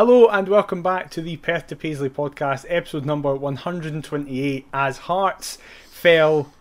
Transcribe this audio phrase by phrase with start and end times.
[0.00, 4.66] Hello and welcome back to the Perth to Paisley podcast, episode number 128.
[4.72, 5.58] As Hearts
[5.90, 6.54] fell,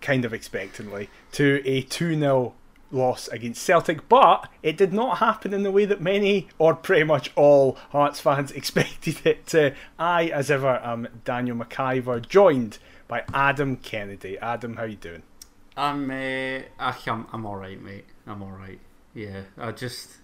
[0.00, 2.54] kind of expectantly, to a 2 0
[2.92, 7.02] loss against Celtic, but it did not happen in the way that many, or pretty
[7.02, 9.74] much all, Hearts fans expected it to.
[9.98, 14.38] I, as ever, am Daniel McIver, joined by Adam Kennedy.
[14.38, 15.24] Adam, how you doing?
[15.76, 18.06] I'm, uh, I'm, I'm all right, mate.
[18.24, 18.78] I'm all right.
[19.14, 20.18] Yeah, I just.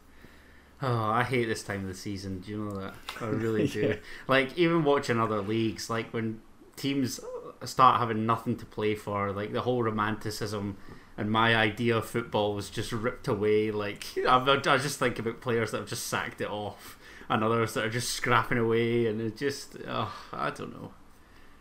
[0.83, 2.41] Oh, I hate this time of the season.
[2.41, 2.95] Do you know that?
[3.21, 3.81] I really do.
[3.81, 3.95] yeah.
[4.27, 6.41] Like even watching other leagues, like when
[6.77, 7.21] teams
[7.65, 10.77] start having nothing to play for, like the whole romanticism
[11.17, 13.71] and my idea of football was just ripped away.
[13.71, 17.75] Like I, I just think about players that have just sacked it off, and others
[17.75, 20.93] that are just scrapping away, and it just, oh, I don't know.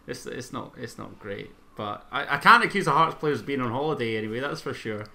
[0.08, 3.46] It's it's not it's not great, but I, I can't accuse the Hearts players of
[3.46, 4.40] being on holiday anyway.
[4.40, 5.06] That's for sure.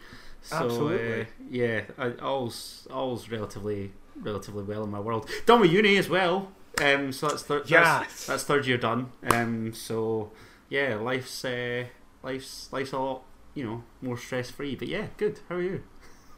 [0.45, 1.23] So, Absolutely.
[1.23, 5.29] Uh, yeah, I, all's all's relatively relatively well in my world.
[5.47, 6.53] Done with uni as well.
[6.83, 7.71] Um, so that's third.
[7.71, 7.83] Yes.
[7.83, 9.11] That's, that's, third year done.
[9.31, 10.33] Um, so
[10.69, 11.85] yeah, life's uh,
[12.23, 13.23] life's life's a lot
[13.55, 14.77] you know more stress free.
[14.77, 15.41] But yeah, good.
[15.49, 15.83] How are you?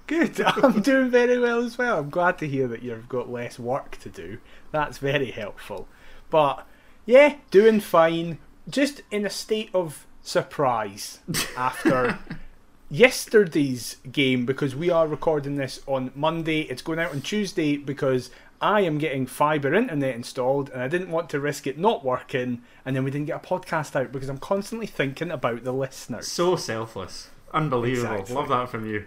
[0.07, 0.41] Good.
[0.47, 1.99] I'm doing very well as well.
[1.99, 4.39] I'm glad to hear that you've got less work to do.
[4.71, 5.89] That's very helpful.
[6.31, 6.65] But
[7.05, 8.39] yeah, doing fine.
[8.69, 11.21] Just in a state of surprise
[11.57, 12.19] after
[12.89, 16.63] yesterday's game because we are recording this on Monday.
[16.63, 21.11] It's going out on Tuesday because I am getting fibre internet installed and I didn't
[21.11, 24.29] want to risk it not working and then we didn't get a podcast out because
[24.29, 26.29] I'm constantly thinking about the listeners.
[26.29, 27.31] So selfless.
[27.53, 28.15] Unbelievable.
[28.15, 28.35] Exactly.
[28.35, 29.05] Love that from you.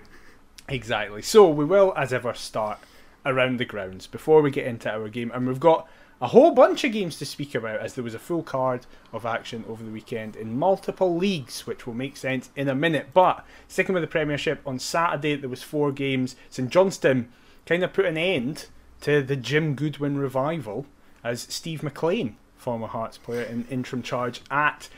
[0.67, 1.21] Exactly.
[1.21, 2.79] So we will, as ever, start
[3.25, 5.31] around the grounds before we get into our game.
[5.33, 5.87] And we've got
[6.21, 9.25] a whole bunch of games to speak about as there was a full card of
[9.25, 13.09] action over the weekend in multiple leagues, which will make sense in a minute.
[13.13, 16.35] But sticking with the Premiership, on Saturday there was four games.
[16.49, 17.29] St Johnstone
[17.65, 18.65] kind of put an end
[19.01, 20.85] to the Jim Goodwin revival
[21.23, 24.89] as Steve MacLean, former Hearts player in interim charge at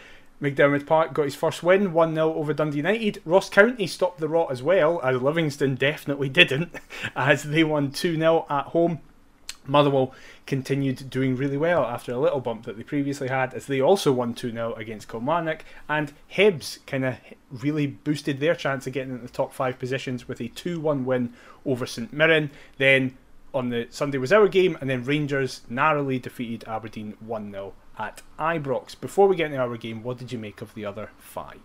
[0.41, 3.21] McDiarmid Park, got his first win, 1 0 over Dundee United.
[3.25, 6.75] Ross County stopped the rot as well, as Livingston definitely didn't,
[7.15, 9.01] as they won 2 0 at home.
[9.65, 10.13] Motherwell
[10.45, 14.11] continued doing really well after a little bump that they previously had, as they also
[14.11, 15.63] won 2 0 against Kilmarnock.
[15.87, 17.17] And Hibs kind of
[17.51, 21.05] really boosted their chance of getting into the top five positions with a 2 1
[21.05, 21.33] win
[21.65, 22.51] over St Mirren.
[22.77, 23.17] Then
[23.53, 28.21] on the Sunday was our game, and then Rangers narrowly defeated Aberdeen 1 0 at
[28.39, 28.99] Ibrox.
[28.99, 31.59] Before we get into our game, what did you make of the other five?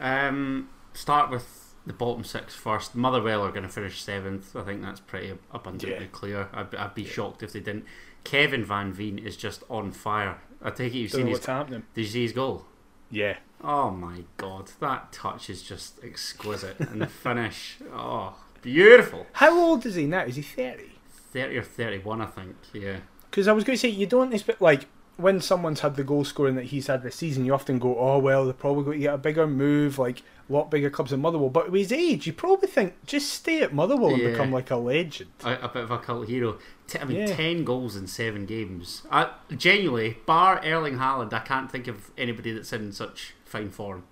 [0.00, 2.94] Um, start with the bottom six first.
[2.94, 4.54] Motherwell are going to finish seventh.
[4.56, 6.10] I think that's pretty abundantly yeah.
[6.10, 6.48] clear.
[6.52, 7.10] I'd, I'd be yeah.
[7.10, 7.84] shocked if they didn't.
[8.24, 10.38] Kevin Van Veen is just on fire.
[10.60, 11.84] I take it you've Don't seen what's happening.
[11.94, 12.64] Did you see his goal?
[13.10, 13.36] Yeah.
[13.62, 19.26] Oh my god, that touch is just exquisite, and the finish, oh, beautiful.
[19.32, 20.24] How old is he now?
[20.24, 20.90] Is he thirty?
[21.32, 22.56] Thirty or thirty-one, I think.
[22.72, 22.98] Yeah.
[23.30, 24.86] Because I was going to say you don't expect like
[25.16, 28.18] when someone's had the goal scoring that he's had this season, you often go, "Oh
[28.18, 31.50] well, they're probably going to get a bigger move, like lot bigger clubs than Motherwell."
[31.50, 34.24] But with his age, you probably think just stay at Motherwell yeah.
[34.24, 36.58] and become like a legend, a, a, bit of a cult hero.
[37.00, 37.34] I mean, yeah.
[37.34, 39.02] ten goals in seven games.
[39.10, 44.04] I, genuinely, bar Erling Haaland, I can't think of anybody that's in such fine form.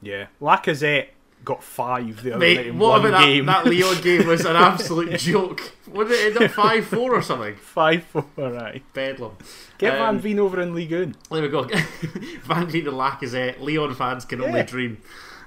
[0.00, 1.08] Yeah, Lacazette
[1.44, 3.46] got five the other Mate, night in what one about game.
[3.46, 5.60] That, that Lyon game was an absolute joke.
[5.90, 7.56] What did it end up five four or something?
[7.74, 8.82] Five four, right.
[8.92, 9.36] Bedlam.
[9.78, 11.14] Get um, Van Veen over in League One.
[11.30, 11.64] There we go.
[12.44, 13.60] Van Veen and Lacazette.
[13.60, 14.46] Leon fans can yeah.
[14.46, 14.98] only dream.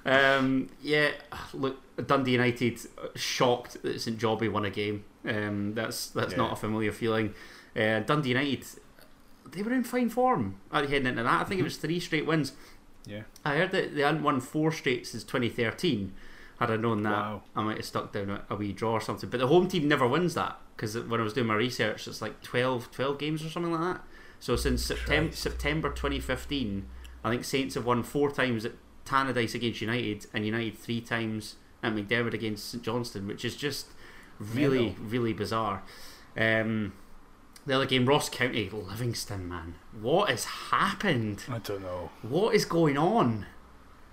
[0.07, 1.11] Um, yeah,
[1.53, 2.79] look, Dundee United
[3.15, 5.03] shocked that St Jobbie won a game.
[5.25, 6.37] Um, that's that's yeah.
[6.37, 7.33] not a familiar feeling.
[7.75, 8.65] Uh, Dundee United,
[9.51, 11.41] they were in fine form at heading into that.
[11.41, 12.53] I think it was three straight wins.
[13.05, 13.23] Yeah.
[13.43, 16.13] I heard that they hadn't won four straight since 2013.
[16.59, 17.43] Had I known that, wow.
[17.55, 19.29] I might have stuck down a, a, wee draw or something.
[19.29, 22.21] But the home team never wins that because when I was doing my research, it's
[22.21, 24.03] like 12, 12 games or something like that.
[24.39, 26.87] So since September, September 2015,
[27.23, 28.73] I think Saints have won four times at
[29.07, 33.87] Tannadice against United and United three times at McDiarmid against St Johnstone, which is just
[34.39, 35.83] really, really bizarre.
[36.35, 36.93] Um,
[37.65, 39.75] the other game, Ross County, Livingston, man.
[39.99, 41.43] What has happened?
[41.49, 42.11] I don't know.
[42.21, 43.45] What is going on?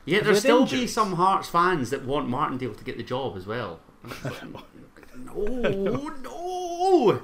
[0.05, 0.81] Yeah, there'll still injuries?
[0.82, 3.81] be some Hearts fans that want Martindale to get the job as well.
[5.17, 7.23] no, no.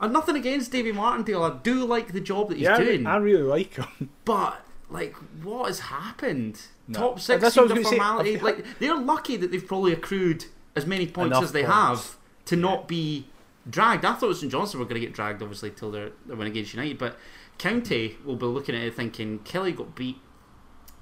[0.00, 1.44] And nothing against Davie Martindale.
[1.44, 3.06] I do like the job that he's yeah, doing.
[3.06, 4.10] I really like him.
[4.24, 6.60] But like, what has happened?
[6.88, 6.98] No.
[6.98, 8.36] Top six That's I was formality.
[8.36, 8.42] Say.
[8.42, 10.46] Like, they're lucky that they've probably accrued
[10.76, 11.74] as many points Enough as they points.
[11.74, 12.16] have
[12.46, 12.62] to yeah.
[12.62, 13.28] not be
[13.68, 14.04] dragged.
[14.04, 16.74] I thought St Johnstone were going to get dragged, obviously, till they're, they're winning against
[16.74, 16.98] United.
[16.98, 17.16] But
[17.58, 20.18] County will be looking at it thinking Killie got beat,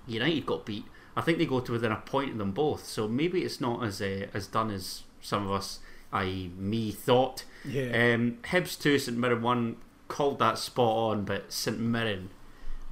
[0.06, 0.84] United got beat.
[1.16, 2.86] I think they go to within a point of them both.
[2.86, 5.80] So maybe it's not as uh, as done as some of us,
[6.12, 7.44] i.e., me, thought.
[7.64, 8.14] Yeah.
[8.14, 9.76] Um, Hibs two, St Mirren one.
[10.08, 12.30] Called that spot on, but St Mirren,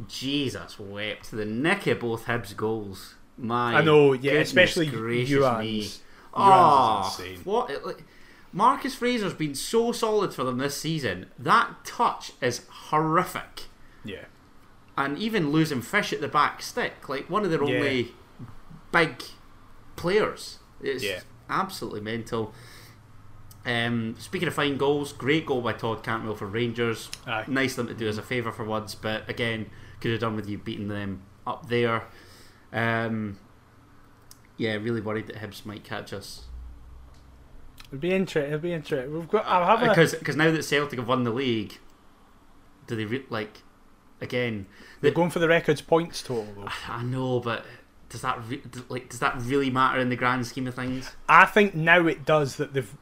[0.06, 3.14] Jesus wept the neck of both Hibs goals.
[3.36, 5.88] My I know, yeah, especially gracious me.
[6.34, 7.84] Oh, what?
[7.84, 8.04] Like,
[8.52, 11.26] Marcus Fraser's been so solid for them this season.
[11.38, 13.64] That touch is horrific.
[14.04, 14.24] Yeah.
[14.96, 17.76] And even losing Fish at the back stick, like one of their Yeah.
[17.76, 18.12] only
[18.92, 19.22] big
[19.96, 20.58] players.
[20.80, 21.20] It's Yeah.
[21.50, 22.54] absolutely mental.
[23.66, 27.10] Um, speaking of fine goals, great goal by Todd Cantwell for Rangers.
[27.26, 27.44] Aye.
[27.48, 30.36] Nice of them to do as a favour for once, but again, could have done
[30.36, 32.04] with you beating them up there.
[32.72, 33.38] Um,
[34.56, 36.44] yeah, really worried that Hibs might catch us.
[37.88, 38.50] It'd be interesting.
[38.50, 39.12] It'd be interesting.
[39.12, 39.46] We've got.
[39.46, 41.78] I'll have because because now that Celtic have won the league,
[42.86, 43.62] do they re- like
[44.20, 44.66] again?
[45.00, 46.68] They're going for the records points total though.
[46.88, 47.64] I know, but
[48.10, 51.12] does that re- like does that really matter in the grand scheme of things?
[51.28, 52.94] I think now it does that they've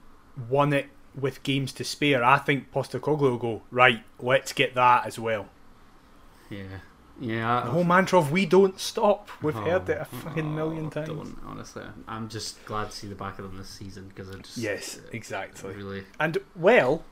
[0.48, 0.86] won it
[1.18, 2.22] with games to spare.
[2.22, 4.04] I think Postecoglou will go right.
[4.20, 5.48] Let's get that as well.
[6.50, 6.62] Yeah,
[7.20, 7.62] yeah.
[7.64, 10.90] The whole mantra of "we don't stop." We've Oh, heard it a fucking million oh,
[10.90, 11.08] times.
[11.08, 14.38] Don't, honestly, I'm just glad to see the back of them this season because I
[14.38, 15.74] just Yes, uh, exactly.
[15.74, 17.04] really And well,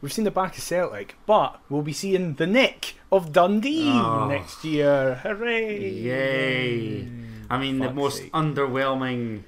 [0.00, 4.26] we've seen the back of Celtic, but we'll be seeing the neck of Dundee Oh.
[4.28, 5.16] next year.
[5.22, 5.88] Hooray!
[5.90, 7.08] Yay.
[7.50, 8.32] I mean, the most sake.
[8.32, 9.42] underwhelming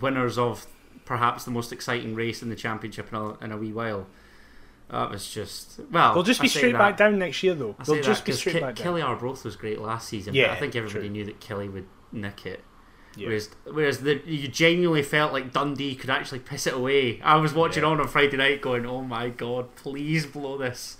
[0.00, 0.66] winners of
[1.04, 4.06] perhaps the most exciting race in the championship in a, in a wee while.
[4.90, 6.14] That was just well.
[6.14, 7.76] They'll just be straight that- back down next year, though.
[7.86, 8.86] They'll just be straight Ki- back down.
[8.86, 11.10] Killie Arbroath was great last season, but Yeah, I think everybody true.
[11.10, 12.64] knew that Killie would nick it.
[13.16, 13.26] Yeah.
[13.28, 17.20] Whereas, whereas the, you genuinely felt like Dundee could actually piss it away.
[17.22, 17.88] I was watching Yeah.
[17.90, 20.96] on on Friday night, going, "Oh my god, please blow this."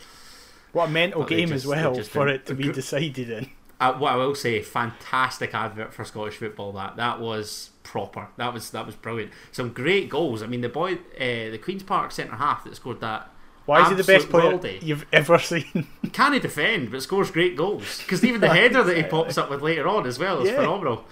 [0.73, 3.51] What a mental But game just- as well for it to be decided in.
[3.81, 6.71] Uh, what I will say, fantastic advert for Scottish football.
[6.73, 8.29] That that was proper.
[8.37, 9.33] That was that was brilliant.
[9.53, 10.43] Some great goals.
[10.43, 13.33] I mean, the boy, uh, the Queens Park centre half that scored that.
[13.71, 14.83] Why is he the best player worldie.
[14.83, 15.87] you've ever seen?
[16.03, 17.99] He can't defend, but scores great goals.
[17.99, 20.57] Because even the header that he pops up with later on as well is Yeah.
[20.57, 21.05] phenomenal.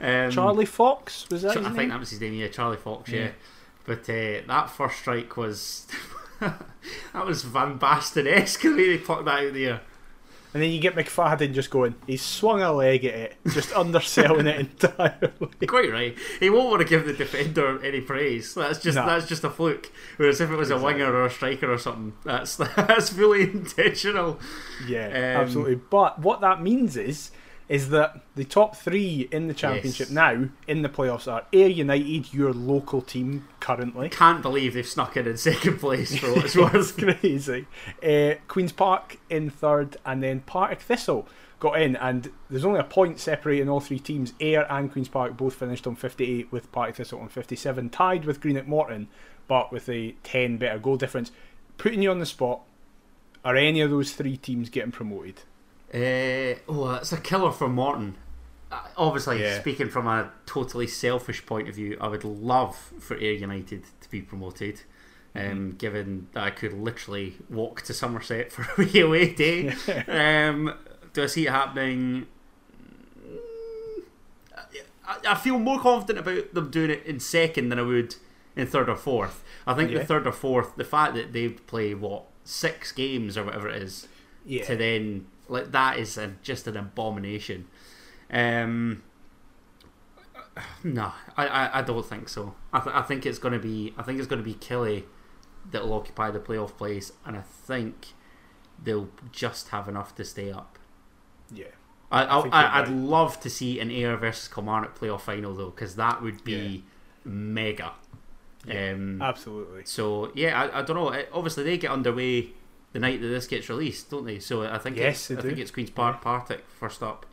[0.00, 1.56] Um, Charlie Fox was that?
[1.56, 1.88] His I think name?
[1.90, 2.34] that was his name.
[2.34, 3.10] Yeah, Charlie Fox.
[3.10, 3.30] Yeah, Yeah.
[3.86, 5.86] but uh, that first strike was
[6.40, 9.80] that was Van Basten esque the way they plucked that out there.
[10.54, 11.94] And then you get McFadden just going.
[12.06, 15.30] He swung a leg at it, just underselling it entirely.
[15.66, 16.16] Quite right.
[16.40, 18.54] He won't want to give the defender any praise.
[18.54, 19.06] That's just No.
[19.06, 19.90] that's just a fluke.
[20.18, 24.38] Whereas if it was a winger or a striker or something, that's that's fully intentional.
[24.86, 25.76] Yeah, Um, absolutely.
[25.76, 27.30] But what that means is,
[27.72, 30.10] is that the top three in the championship Yes.
[30.10, 34.10] now in the playoffs are Ayr United, your local team currently.
[34.10, 37.20] Can't believe they've snuck in in second place for what it's It's worth.
[37.20, 37.66] crazy.
[38.06, 41.26] Uh, Queens Park in third, and then Partick Thistle
[41.60, 44.34] got in, and there's only a point separating all three teams.
[44.40, 48.40] Ayr and Queens Park both finished on 58, with Partick Thistle on 57, tied with
[48.40, 49.08] Greenock Morton,
[49.48, 51.32] but with a 10 better goal difference.
[51.78, 52.60] Putting you on the spot,
[53.44, 55.40] are any of those three teams getting promoted?
[55.94, 58.16] Uh, oh, that's a killer for Morton.
[58.70, 59.60] Uh, obviously, Yeah.
[59.60, 64.10] speaking from a totally selfish point of view, I would love for Ayr United to
[64.10, 64.82] be promoted.
[65.34, 65.70] Um, Mm-hmm.
[65.78, 69.68] Given that I could literally walk to Somerset for a wee away day,
[70.08, 70.74] um,
[71.12, 72.26] do I see it happening?
[73.26, 74.02] Mm,
[75.06, 78.14] I, I feel more confident about them doing it in second than I would
[78.56, 79.42] in third or fourth.
[79.66, 79.98] I think Yeah.
[80.00, 83.82] the third or fourth, the fact that they'd play what six games or whatever it
[83.82, 84.08] is,
[84.44, 84.64] Yeah.
[84.66, 87.66] to then like that is a, just an abomination.
[88.30, 89.02] Um,
[90.84, 92.54] no, I, I, I don't think so.
[92.72, 95.04] I, th- I think it's going to be I think it's going to be Killie
[95.70, 98.08] that will occupy the playoff place, and I think
[98.82, 100.78] they'll just have enough to stay up.
[101.52, 101.66] Yeah.
[102.10, 102.96] I, I, I'd right.
[102.96, 106.84] love to see an Ayr versus Kilmarnock playoff final though, because that would be
[107.24, 107.92] mega.
[108.66, 108.92] Yeah.
[108.92, 109.82] Um, Absolutely.
[109.84, 111.24] so yeah, I, I don't know.
[111.32, 112.50] Obviously, they get underway
[112.92, 114.38] the night that this gets released, don't they?
[114.38, 115.48] So I think Yes, it's, I do.
[115.48, 117.26] think it's Queens Park Partick first up.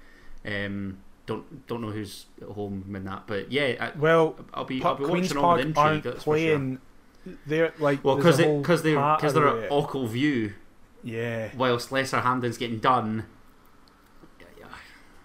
[0.45, 4.81] Um, don't don't know who's at home in that, but yeah, Well, I, I'll be
[4.83, 5.93] I'll be Queens watching on with Park intrigue.
[5.93, 6.57] aren't That's for sure.
[6.57, 6.79] playing.
[7.45, 9.69] They're like Well, there's because they because they because they're at.
[9.69, 10.53] Ochilview,
[11.03, 11.49] Yeah.
[11.55, 13.25] whilst Lesser Hampden's getting done.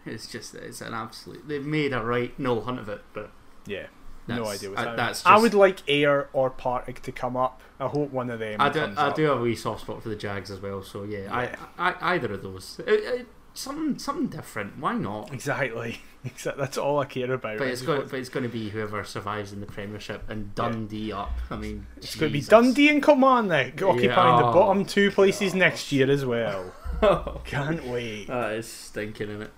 [0.06, 1.48] It's just it's an absolute.
[1.48, 3.30] They've made a right no hunt of it, but
[3.66, 3.86] Yeah.
[4.28, 4.96] No idea what's I- happening.
[4.96, 7.62] that's I would like Ayr or Partick to come up.
[7.80, 9.16] I hope one of them I do, comes I up.
[9.16, 10.82] do have a wee soft spot for the Jags as well.
[10.82, 11.56] So yeah, Yeah.
[11.76, 13.22] I, I either of those, Uh, uh,
[13.54, 14.78] something something different.
[14.78, 15.32] Why not?
[15.32, 16.00] Exactly.
[16.26, 16.62] Exactly.
[16.62, 17.58] That's all I care about.
[17.58, 21.12] But it's going, but it's going to be whoever survives in the Premiership and Dundee
[21.12, 21.32] up.
[21.50, 22.48] I mean, It's going to be Jesus.
[22.48, 24.52] Dundee and Kilmarnock occupying the oh.
[24.54, 26.72] bottom two places next year as well.
[27.44, 28.28] Can't wait.
[28.28, 29.50] that is stinking in it.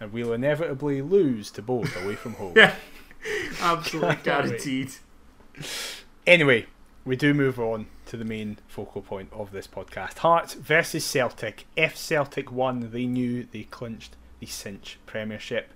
[0.00, 2.54] And we'll inevitably lose to both away from home.
[2.56, 2.74] Yeah.
[3.60, 4.90] Absolutely guaranteed.
[6.26, 6.66] Anyway,
[7.04, 10.18] we do move on to the main focal point of this podcast.
[10.18, 11.66] Hearts versus Celtic.
[11.76, 15.72] If Celtic won, they knew they clinched the cinch Premiership.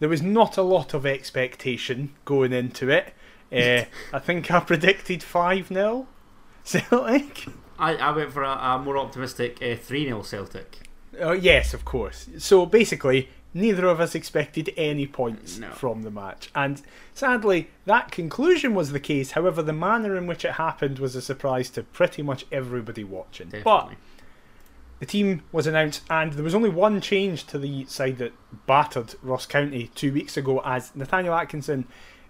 [0.00, 3.14] There was not a lot of expectation going into it.
[3.52, 6.06] Uh, I think I predicted 5 0
[6.64, 7.46] Celtic.
[7.78, 10.88] I, I went for a, a more optimistic uh, 3 0 Celtic.
[11.20, 12.28] Oh, yes, of course.
[12.38, 15.70] So basically, neither of us expected any points No.
[15.70, 16.50] from the match.
[16.54, 16.82] And
[17.14, 19.30] sadly, that conclusion was the case.
[19.32, 23.52] However, the manner in which it happened was a surprise to pretty much everybody watching.
[23.62, 23.90] But
[25.00, 28.32] the team was announced, and there was only one change to the side that
[28.66, 31.86] battered Ross County two weeks ago, as Nathaniel Atkinson,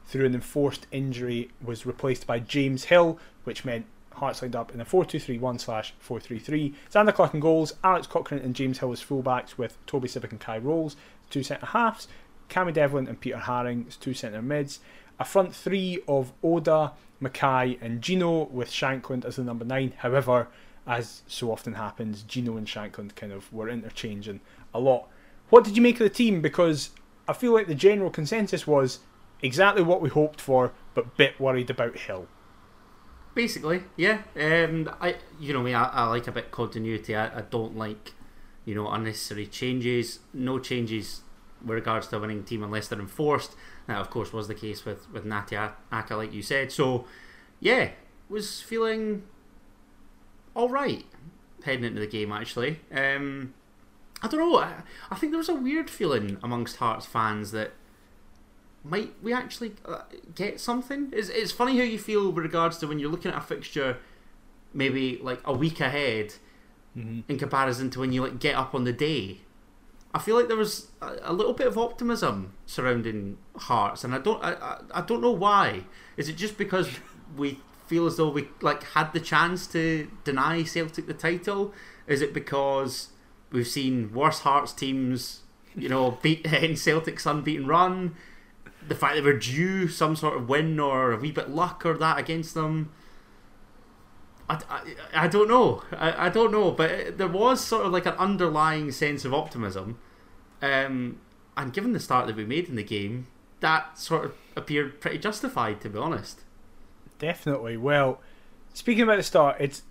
[0.07, 4.81] through an enforced injury, was replaced by James Hill, which meant Hearts lined up in
[4.81, 6.73] a 4 2 3 1 slash 4 3 3.
[6.93, 10.39] Zander Clark in goals, Alex Cochrane and James Hill as fullbacks, with Toby Sibbick and
[10.39, 10.95] Kye Rowles,
[11.31, 12.09] two centre halves,
[12.49, 14.81] Cammy Devlin and Peter Haring as two centre mids.
[15.19, 19.95] A front three of Oda, McKay, and Gino, with Shankland as the number nine.
[19.99, 20.49] However,
[20.87, 24.41] as so often happens, Gino and Shankland kind of were interchanging
[24.75, 25.09] a lot.
[25.51, 26.41] What did you make of the team?
[26.41, 26.91] Because
[27.29, 28.99] I feel like the general consensus was
[29.41, 32.27] exactly what we hoped for, but bit worried about Hill.
[33.35, 34.23] Basically, yeah.
[34.37, 37.15] Um, I, you know me, I, I like a bit continuity.
[37.15, 38.14] I, I don't like,
[38.65, 40.21] you know, unnecessary changes.
[40.33, 41.23] No changes
[41.61, 43.55] with regards to a winning team unless they're enforced.
[43.87, 46.73] That, of course, was the case with with Nati Aka, like you said.
[46.73, 47.07] So,
[47.61, 47.91] yeah,
[48.29, 49.25] was feeling
[50.55, 51.05] all right
[51.65, 52.33] heading into the game.
[52.33, 53.55] Actually, um,
[54.23, 54.59] I don't know.
[54.59, 57.73] I, I think there was a weird feeling amongst Hearts fans that
[58.85, 60.03] might we actually uh,
[60.35, 61.09] get something?
[61.13, 63.97] It's, it's funny how you feel with regards to when you're looking at a fixture
[64.75, 66.35] maybe like a week ahead
[66.97, 67.21] Mm-hmm.
[67.29, 69.41] in comparison to when you like get up on the day.
[70.15, 74.19] I feel like there was a, a little bit of optimism surrounding Hearts, and I
[74.19, 75.87] don't I, I, I don't know why.
[76.17, 76.89] Is it just because
[77.37, 77.59] we
[77.89, 81.75] feel as though we like had the chance to deny Celtic the title?
[82.07, 83.09] Is it because
[83.51, 85.41] we've seen worse Hearts teams,
[85.75, 88.15] you know, beat in Celtic's unbeaten run?
[88.87, 91.97] the fact that we're due some sort of win or a wee bit luck or
[91.97, 92.93] that against them.
[94.49, 95.83] I, I, I don't know.
[95.93, 96.71] I, I don't know.
[96.71, 99.99] But there was sort of like an underlying sense of optimism.
[100.61, 101.21] Um,
[101.57, 103.27] and given the start that we made in the game,
[103.61, 106.41] that sort of appeared pretty justified, to be honest.
[107.19, 107.77] Definitely.
[107.77, 108.21] Well,
[108.73, 109.83] speaking about the start, it's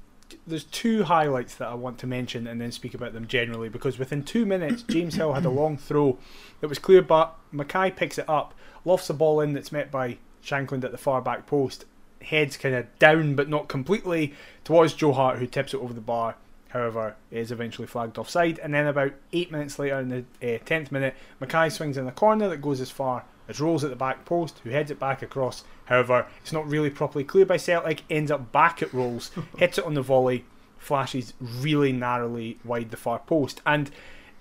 [0.48, 4.00] there's two highlights that I want to mention and then speak about them generally because
[4.00, 6.18] within two minutes James Hill had a long throw
[6.60, 10.18] that was clear but McKay picks it up, lofts the ball in that's met by
[10.44, 11.86] Shankland at the far back post,
[12.24, 16.02] heads kind of down but not completely towards Joe Hart who tips it over the
[16.02, 16.36] bar.
[16.70, 20.92] However, is eventually flagged offside, and then about eight minutes later, in the uh, tenth
[20.92, 24.26] minute, McKay swings in a corner that goes as far as Rowles at the back
[24.26, 25.64] post, who heads it back across.
[25.86, 29.86] However, it's not really properly cleared by Celtic, ends up back at Rowles, hits it
[29.86, 30.46] on the volley,
[30.80, 33.62] flashes really narrowly wide the far post.
[33.68, 33.92] And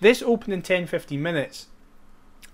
[0.01, 1.67] this opening 10 15 minutes,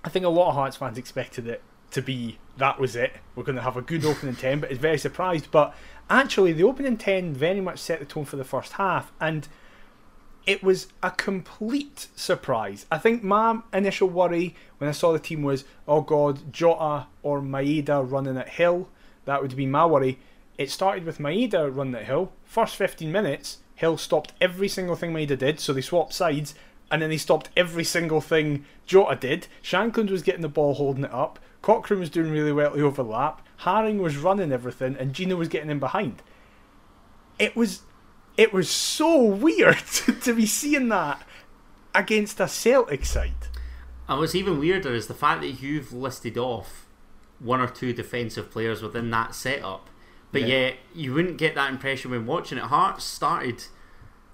[0.04, 3.12] I think a lot of Hearts fans expected it to be that was it.
[3.34, 5.50] We're going to have a good opening 10, but it's very surprised.
[5.50, 5.74] But
[6.10, 9.12] actually, the opening 10 very much set the tone for the first half.
[9.20, 9.48] And
[10.46, 12.86] it was a complete surprise.
[12.90, 17.40] I think my initial worry when I saw the team was, oh god, Jota or
[17.40, 18.88] Maeda running at Hill.
[19.24, 20.18] That would be my worry.
[20.56, 22.32] It started with Maeda running at Hill.
[22.44, 26.54] First 15 minutes, Hill stopped every single thing Maeda did, so they swapped sides,
[26.90, 29.46] and then they stopped every single thing Jota did.
[29.62, 31.38] Shankland was getting the ball, holding it up.
[31.62, 33.46] Cochrane was doing really well to overlap.
[33.62, 36.22] Haring was running everything, and Gino was getting in behind.
[37.38, 37.82] It was
[38.36, 39.78] it was so weird
[40.22, 41.22] to be seeing that
[41.94, 43.32] against a Celtic side.
[44.08, 46.86] And what's even weirder is the fact that you've listed off
[47.40, 49.90] one or two defensive players within that setup,
[50.32, 50.46] but Yeah.
[50.46, 52.64] yet you wouldn't get that impression when watching it.
[52.64, 53.64] Hearts started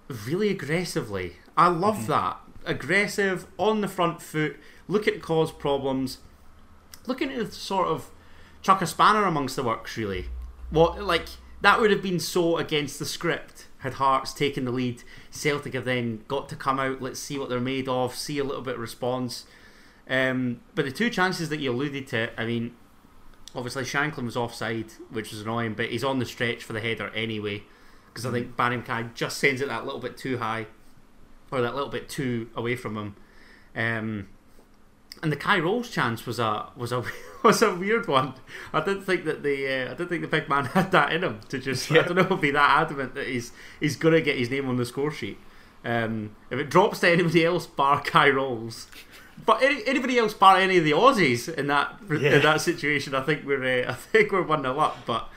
[0.09, 1.37] really aggressively.
[1.57, 2.13] I love mm-hmm.
[2.13, 2.41] that.
[2.67, 6.19] Aggressive, on the front foot, Look at cause problems,
[7.07, 8.11] looking to sort of
[8.63, 10.27] chuck a spanner amongst the works, really.
[10.71, 11.29] What, like,
[11.61, 15.03] that would have been so against the script had Hearts taken the lead.
[15.31, 18.45] Celtic have then got to come out, let's see what they're made of, see a
[18.45, 19.45] little bit of response.
[20.09, 22.75] Um, but the two chances that you alluded to, I mean,
[23.55, 27.11] obviously Shankland was offside, which was annoying, but he's on the stretch for the header
[27.15, 27.63] anyway.
[28.07, 30.67] Because I think Barrie McKay just sends it that little bit too high,
[31.51, 33.17] or that little bit too away from him.
[33.77, 34.29] Um,
[35.25, 37.03] and the Kye Rowles chance was a was a
[37.43, 38.35] was a weird one.
[38.73, 41.25] I didn't think that the uh, I didn't think the big man had that in
[41.25, 43.51] him to just I don't know be that adamant that he's
[43.81, 45.39] he's gonna get his name on the score sheet.
[45.85, 48.87] Um, if it drops to anybody else, bar Kye Rowles,
[49.45, 52.37] but any, anybody else, bar any of the Aussies in that Yeah.
[52.37, 54.99] in that situation, I think we're uh, I think we're one nil up.
[55.07, 55.29] But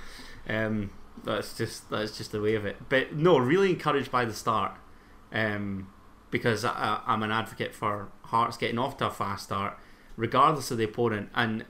[0.50, 0.90] um,
[1.24, 2.76] that's just that's just the way of it.
[2.90, 4.74] But no, really encouraged by the start,
[5.34, 5.88] um,
[6.32, 9.78] because I, I'm an advocate for Hearts getting off to a fast start,
[10.16, 11.66] regardless of the opponent, and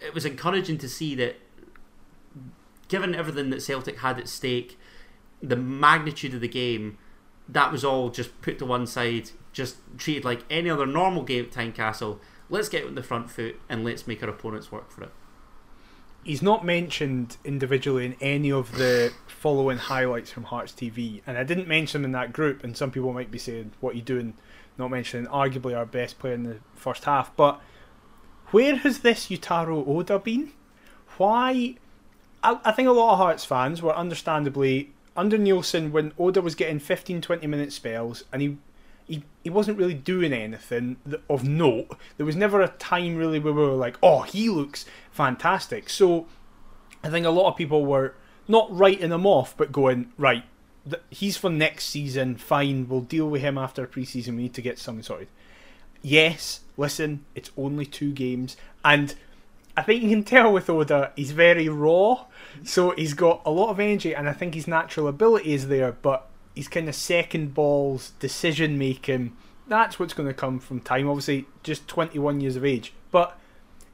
[0.00, 1.36] it was encouraging to see that,
[2.88, 4.78] given everything that Celtic had at stake,
[5.42, 6.98] the magnitude of the game,
[7.48, 11.44] that was all just put to one side, just treated like any other normal game
[11.46, 12.18] at Tynecastle.
[12.48, 15.10] Let's get on the front foot and let's make our opponents work for it
[16.24, 21.44] he's not mentioned individually in any of the following highlights from Hearts TV, and I
[21.44, 22.64] didn't mention him in that group.
[22.64, 24.34] And some people might be saying, "What are you doing?"
[24.76, 27.60] Not mentioning arguably our best player in the first half, but
[28.50, 30.52] where has this Yutaro Oda been?
[31.16, 31.76] Why?
[32.42, 36.54] I, I think a lot of Hearts fans were understandably under Neilson when Oda was
[36.54, 38.58] getting 15 20 minute spells and he
[39.06, 40.96] he, he wasn't really doing anything
[41.28, 41.96] of note.
[42.16, 45.90] There was never a time really where we were like, oh, he looks fantastic.
[45.90, 46.26] So
[47.02, 48.14] I think a lot of people were
[48.48, 50.44] not writing him off, but going, right,
[51.10, 54.78] he's for next season, fine, we'll deal with him after preseason, we need to get
[54.78, 55.28] something sorted.
[56.02, 59.14] Yes, listen, it's only two games, and
[59.76, 62.26] I think you can tell with Oda, he's very raw,
[62.62, 65.92] so he's got a lot of energy, and I think his natural ability is there,
[65.92, 69.36] but his kind of second balls decision making.
[69.66, 71.08] That's what's going to come from time.
[71.08, 73.38] Obviously, just 21 years of age, but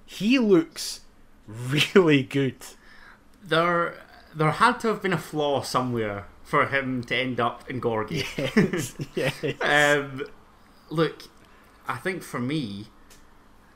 [0.04, 1.00] he looks
[1.46, 2.56] really good.
[3.42, 3.94] There,
[4.34, 8.26] there had to have been a flaw somewhere for him to end up in Gorgie.
[8.36, 9.60] Yes, yes.
[9.62, 10.24] um,
[10.90, 11.22] look,
[11.86, 12.86] I think for me,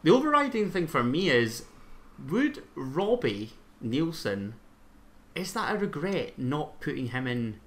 [0.02, 1.64] the overriding thing for me is
[2.28, 4.54] would Robbie Neilson,
[5.34, 7.60] is that a regret not putting him in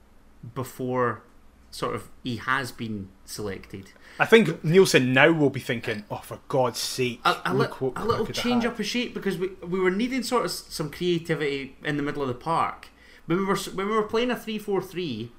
[0.56, 1.24] before
[1.72, 3.91] sort of he has been selected.
[4.20, 8.06] I think Neilson now will be thinking, "Oh, for God's sake, a, a, li- a
[8.06, 11.97] little change up of shape because we we were needing sort of some creativity in
[11.97, 12.89] the middle of the park.
[13.26, 15.32] When we were when we were playing a three four three,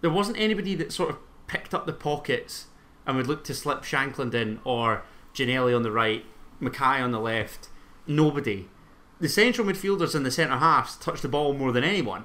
[0.00, 2.66] there wasn't anybody that sort of picked up the pockets
[3.06, 5.02] and would look to slip Shankland in or
[5.34, 6.24] Ginnelly on the right,
[6.60, 7.68] McKay on the left.
[8.06, 8.68] Nobody.
[9.20, 12.24] The central midfielders and the centre halves touch the ball more than anyone.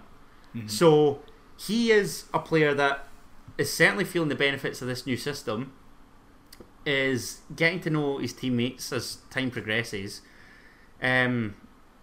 [0.55, 0.67] Mm-hmm.
[0.67, 1.21] So
[1.57, 3.07] he is a player that
[3.57, 5.73] is certainly feeling the benefits of this new system,
[6.85, 10.21] is getting to know his teammates as time progresses.
[11.01, 11.55] Um,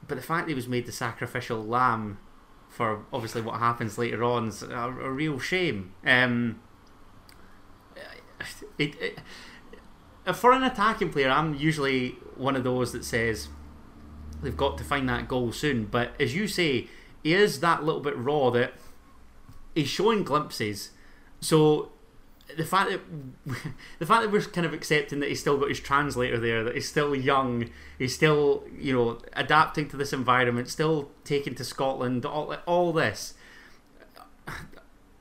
[0.06, 2.18] but the fact he was made the sacrificial lamb
[2.68, 5.92] for obviously what happens later on is a, a real shame.
[6.04, 6.60] Um,
[8.78, 13.48] it, it, for an attacking player, I'm usually one of those that says
[14.42, 15.84] they've got to find that goal soon.
[15.84, 16.88] But as you say,
[17.22, 18.74] he is that little bit raw that
[19.74, 20.90] he's showing glimpses.
[21.40, 21.92] So
[22.56, 23.00] the fact that
[23.98, 26.74] the fact that we're kind of accepting that he's still got his translator there, that
[26.74, 32.24] he's still young, he's still you know adapting to this environment, still taken to Scotland,
[32.24, 33.34] all all this.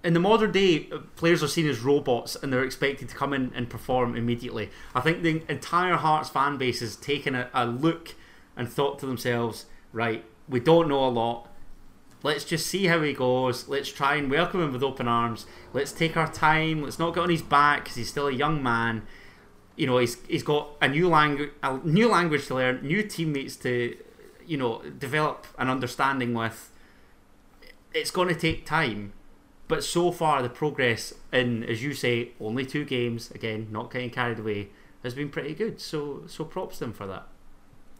[0.03, 3.51] In the modern day, players are seen as robots and they're expected to come in
[3.53, 4.71] and perform immediately.
[4.95, 8.15] I think the entire Hearts fan base has taken a, a look
[8.57, 11.50] and thought to themselves, right, we don't know a lot
[12.23, 13.67] Let's just see how he goes.
[13.67, 15.45] Let's try and welcome him with open arms.
[15.73, 16.83] Let's take our time.
[16.83, 19.03] Let's not get on his back because he's still a young man.
[19.75, 23.55] You know, he's he's got a new language, a new language to learn, new teammates
[23.57, 23.97] to,
[24.45, 26.71] you know, develop an understanding with.
[27.93, 29.13] It's going to take time,
[29.67, 33.31] but so far the progress in, as you say, only two games.
[33.31, 34.69] Again, not getting carried away,
[35.01, 35.81] has been pretty good.
[35.81, 37.27] So so props to them for that.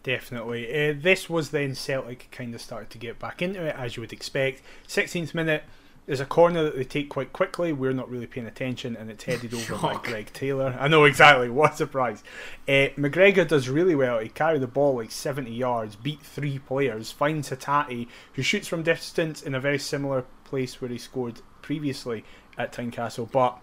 [0.04, 0.68] Definitely.
[0.68, 4.02] Uh, this was then Celtic kind of started to get back into it, as you
[4.02, 4.62] would expect.
[4.88, 5.64] 16th minute,
[6.08, 7.72] there's a corner that they take quite quickly.
[7.72, 10.76] We're not really paying attention, and it's headed over by Greg Taylor.
[10.80, 11.50] I know exactly.
[11.62, 12.24] What a surprise.
[12.68, 14.20] Uh, McGregor does really well.
[14.20, 18.82] He carried the ball like 70 yards, beat three players, finds Hatate, who shoots from
[18.82, 22.26] distance in a very similar place where he scored previously
[22.58, 23.60] at Tynecastle, but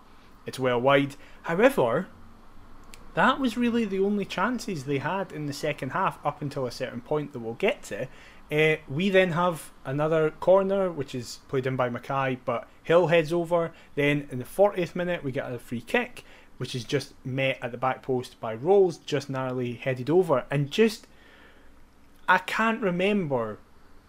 [0.46, 1.16] it's well wide.
[1.42, 2.07] However,
[3.18, 6.70] that was really the only chances they had in the second half up until a
[6.70, 8.07] certain point that we'll get to.
[8.50, 13.33] Uh, we then have another corner, which is played in by McKay, but Hill heads
[13.33, 13.72] over.
[13.96, 16.22] Then in the 40th minute, we get a free kick,
[16.59, 20.44] which is just met at the back post by Rowles, just narrowly headed over.
[20.48, 21.09] And just,
[22.28, 23.59] I can't remember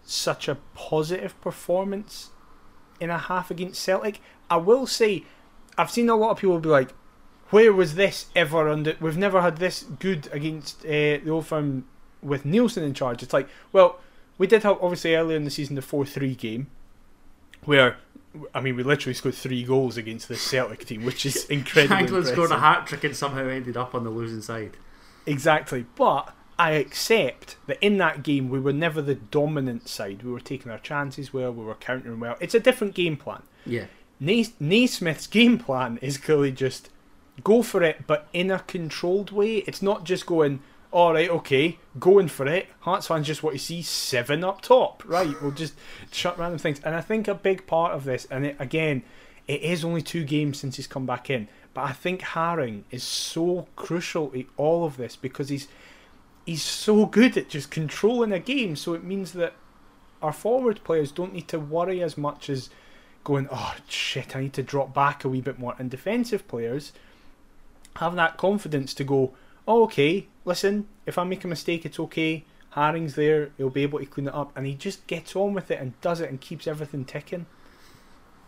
[0.04, 2.30] such a positive performance
[3.00, 4.20] in a half against Celtic.
[4.48, 5.24] I will say,
[5.76, 6.94] I've seen a lot of people be like,
[7.50, 8.96] where was this ever under?
[9.00, 11.86] We've never had this good against uh, the Old Firm
[12.22, 13.22] with Neilson in charge.
[13.22, 13.98] It's like, well,
[14.38, 16.68] we did have obviously earlier in the season the four three game,
[17.64, 17.96] where
[18.54, 21.96] I mean we literally scored three goals against the Celtic team, which is incredible.
[21.96, 24.76] Shankland scored a hat trick and somehow ended up on the losing side.
[25.26, 30.22] Exactly, but I accept that in that game we were never the dominant side.
[30.22, 32.36] We were taking our chances well, we were countering well.
[32.40, 33.42] It's a different game plan.
[33.64, 33.86] Yeah.
[34.20, 36.90] Naismith's game plan is clearly just
[37.44, 39.58] go for it, but in a controlled way.
[39.58, 40.60] It's not just going,
[40.92, 42.68] all right, okay, going for it.
[42.80, 45.40] Hearts fans just want to see seven up top, right?
[45.40, 45.74] We'll just
[46.10, 46.80] shut random things.
[46.84, 49.02] And I think a big part of this, and it, again,
[49.46, 53.02] it is only two games since he's come back in, but I think Haring is
[53.02, 55.68] so crucial to all of this because he's
[56.46, 58.74] he's so good at just controlling a game.
[58.74, 59.54] So it means that
[60.22, 62.70] our forward players don't need to worry as much as
[63.24, 65.76] going, oh shit, I need to drop back a wee bit more.
[65.78, 66.92] And defensive players
[68.00, 69.32] have that confidence to go,
[69.68, 72.44] oh, okay, listen, if I make a mistake, it's okay.
[72.74, 74.56] Haring's there, he'll be able to clean it up.
[74.56, 77.46] And he just gets on with it and does it and keeps everything ticking.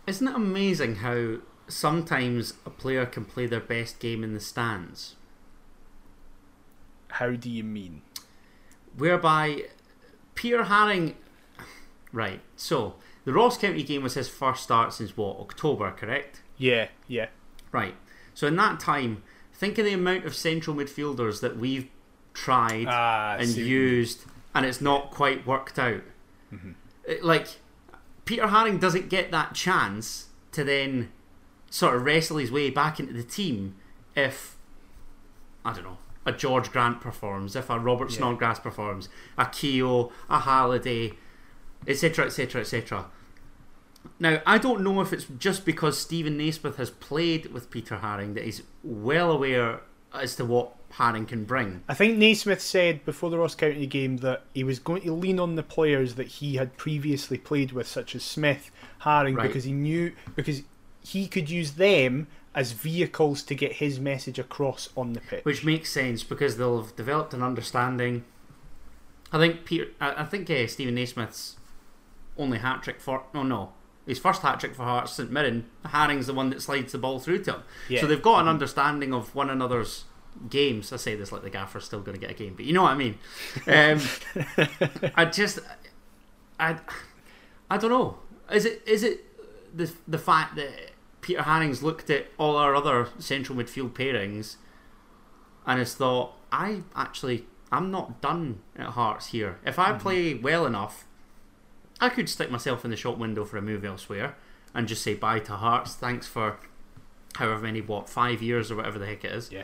[0.07, 1.37] Isn't it amazing how
[1.67, 5.15] sometimes a player can play their best game in the stands?
[7.09, 8.01] How do you mean?
[8.97, 9.65] Whereby
[10.35, 11.13] Peter Haring.
[12.11, 15.37] Right, so the Ross County game was his first start since what?
[15.39, 16.41] October, correct?
[16.57, 17.27] Yeah, yeah.
[17.71, 17.95] Right.
[18.33, 19.23] So in that time,
[19.63, 21.87] think of the amount of central midfielders that we've
[22.33, 26.01] tried Ah, and used, and it's not quite worked out.
[26.53, 26.71] Mm-hmm.
[27.07, 27.47] It- like
[28.25, 31.11] Peter Haring doesn't get that chance to then
[31.69, 33.75] sort of wrestle his way back into the team
[34.15, 34.57] if
[35.65, 38.17] I don't know a George Grant performs, if a Robert Yeah.
[38.17, 41.13] Snodgrass performs, a Keogh, a Halliday,
[41.87, 43.05] etc., etc., etc.
[44.19, 48.33] Now, I don't know if it's just because Steven Naismith has played with Peter Haring
[48.35, 49.81] that he's well aware
[50.13, 51.83] as to what Haring can bring.
[51.89, 55.39] I think Naismith said before the Ross County game that he was going to lean
[55.39, 58.69] on the players that he had previously played with, such as Smith,
[59.01, 59.47] Haring, Right.
[59.47, 60.61] because he knew because
[61.01, 65.43] he could use them as vehicles to get his message across on the pitch.
[65.43, 68.23] which makes sense because they'll have developed an understanding.
[69.31, 71.55] I think Peter, I, I think uh, Steven Naismith's
[72.37, 73.73] only hat trick for no no
[74.05, 75.65] his first hat trick for Hearts St Mirren.
[75.85, 78.01] Haring's the one that slides the ball through to him, Yeah.
[78.01, 80.05] so they've got an understanding of one another's
[80.49, 80.91] games.
[80.91, 82.83] I say this like the gaffer's still going to get a game, but you know
[82.83, 83.17] what I mean.
[83.67, 83.99] Um,
[85.15, 85.59] I just,
[86.59, 86.77] I,
[87.69, 88.17] I don't know.
[88.51, 89.23] Is it is it
[89.77, 94.57] the the fact that Peter Haring's looked at all our other central midfield pairings
[95.65, 99.59] and has thought, I actually I'm not done at Hearts here.
[99.65, 101.05] If I play well enough,
[102.03, 104.35] I could stick myself in the shop window for a move elsewhere
[104.73, 105.95] and just say bye to Hearts.
[105.95, 106.57] Thanks for
[107.35, 109.49] however many what five years or whatever the heck it is.
[109.49, 109.63] Yeah.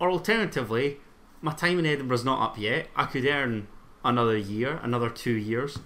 [0.00, 0.96] Or alternatively,
[1.42, 2.88] my time in Edinburgh's not up yet.
[2.96, 3.68] I could earn
[4.02, 5.78] another year, another two years.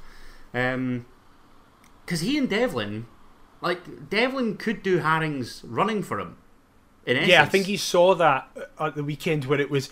[0.54, 1.06] Um,
[2.04, 3.06] because he and Devlin,
[3.60, 6.36] like Devlin could do Haring's running for him.
[7.04, 8.48] In yeah, I think he saw that
[8.78, 9.90] at the weekend where it was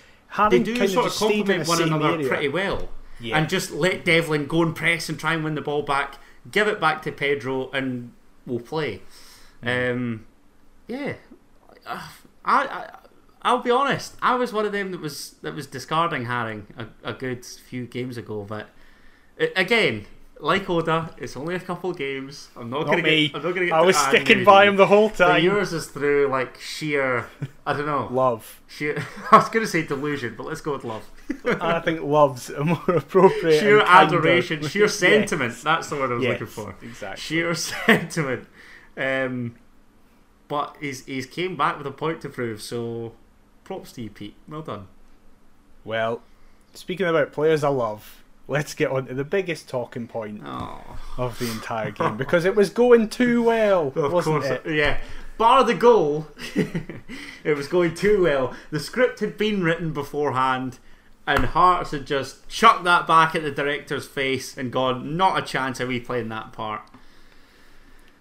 [0.50, 2.28] they do sort of of just stayed in the complement one another area.
[2.28, 2.88] pretty well,
[3.20, 3.38] Yeah.
[3.38, 6.18] and just let Devlin go and press and try and win the ball back.
[6.50, 8.12] Give it back to Pedro, and
[8.46, 9.02] we'll play.
[9.62, 9.92] Mm.
[9.92, 10.26] Um,
[10.86, 11.14] yeah,
[11.86, 12.08] I,
[12.44, 12.90] I
[13.42, 14.16] I'll be honest.
[14.22, 17.86] I was one of them that was that was discarding Haring a, a good few
[17.86, 18.68] games ago, but
[19.56, 20.06] again.
[20.40, 22.48] Like Oda, it's only a couple games.
[22.56, 23.26] I'm not, Not gonna me.
[23.28, 23.36] get.
[23.36, 23.74] I'm not gonna get.
[23.74, 25.42] I was sticking by him the whole But time.
[25.44, 27.26] yours is through like sheer.
[27.66, 28.06] I don't know.
[28.10, 28.60] Love.
[28.68, 29.04] Sheer.
[29.32, 31.04] I was gonna say delusion, but let's go with love.
[31.60, 33.58] I think love's a more appropriate.
[33.58, 34.94] sheer adoration, sheer Yes.
[34.94, 35.54] sentiment.
[35.64, 36.74] That's the word I was Yes, looking for.
[36.82, 37.20] Exactly.
[37.20, 38.46] Sheer sentiment.
[38.96, 39.56] Um,
[40.46, 42.62] but he's he's came back with a point to prove.
[42.62, 43.14] So,
[43.64, 44.36] props to you, Pete.
[44.46, 44.86] Well done.
[45.84, 46.22] Well,
[46.74, 50.80] speaking about players I love, let's get on to the biggest talking point Oh,
[51.16, 54.62] of the entire game because it was going too well, of wasn't course, it?
[54.66, 54.98] Uh, yeah.
[55.36, 56.26] Bar the goal,
[57.44, 58.54] it was going too well.
[58.72, 60.80] The script had been written beforehand,
[61.28, 65.46] and Hearts had just chucked that back at the director's face and gone, "Not a
[65.46, 66.82] chance of we playing that part."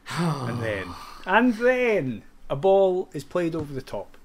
[0.20, 0.90] And then,
[1.26, 4.16] and then a ball is played over the top.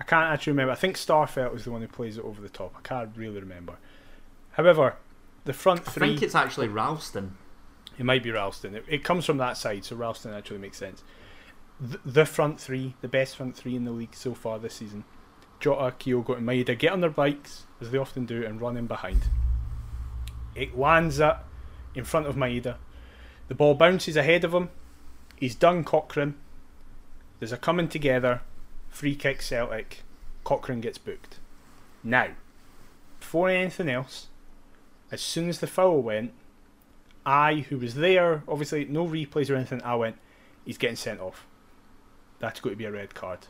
[0.00, 0.72] I can't actually remember.
[0.72, 2.74] I think Starfelt was the one who plays it over the top.
[2.76, 3.76] I can't really remember.
[4.52, 4.96] However,
[5.44, 6.06] the front three.
[6.06, 7.36] I think it's actually Ralston.
[7.98, 8.74] It might be Ralston.
[8.74, 11.04] It, it comes from that side, so Ralston actually makes sense.
[11.80, 15.04] The, the front three, the best front three in the league so far this season.
[15.60, 18.86] Jota, Kyogo, and Maeda get on their bikes, as they often do, and run in
[18.86, 19.22] behind.
[20.54, 21.48] It lands up
[21.94, 22.76] in front of Maeda.
[23.48, 24.70] The ball bounces ahead of him.
[25.36, 26.34] He's done Cochrane.
[27.38, 28.42] There's a coming together.
[28.88, 30.02] Free kick Celtic.
[30.44, 31.38] Cochrane gets booked.
[32.02, 32.28] Now,
[33.18, 34.28] before anything else,
[35.14, 36.32] as soon as the foul went,
[37.24, 40.16] I, who was there, obviously no replays or anything, I went,
[40.64, 41.46] he's getting sent off.
[42.40, 43.46] That's going to be a red card.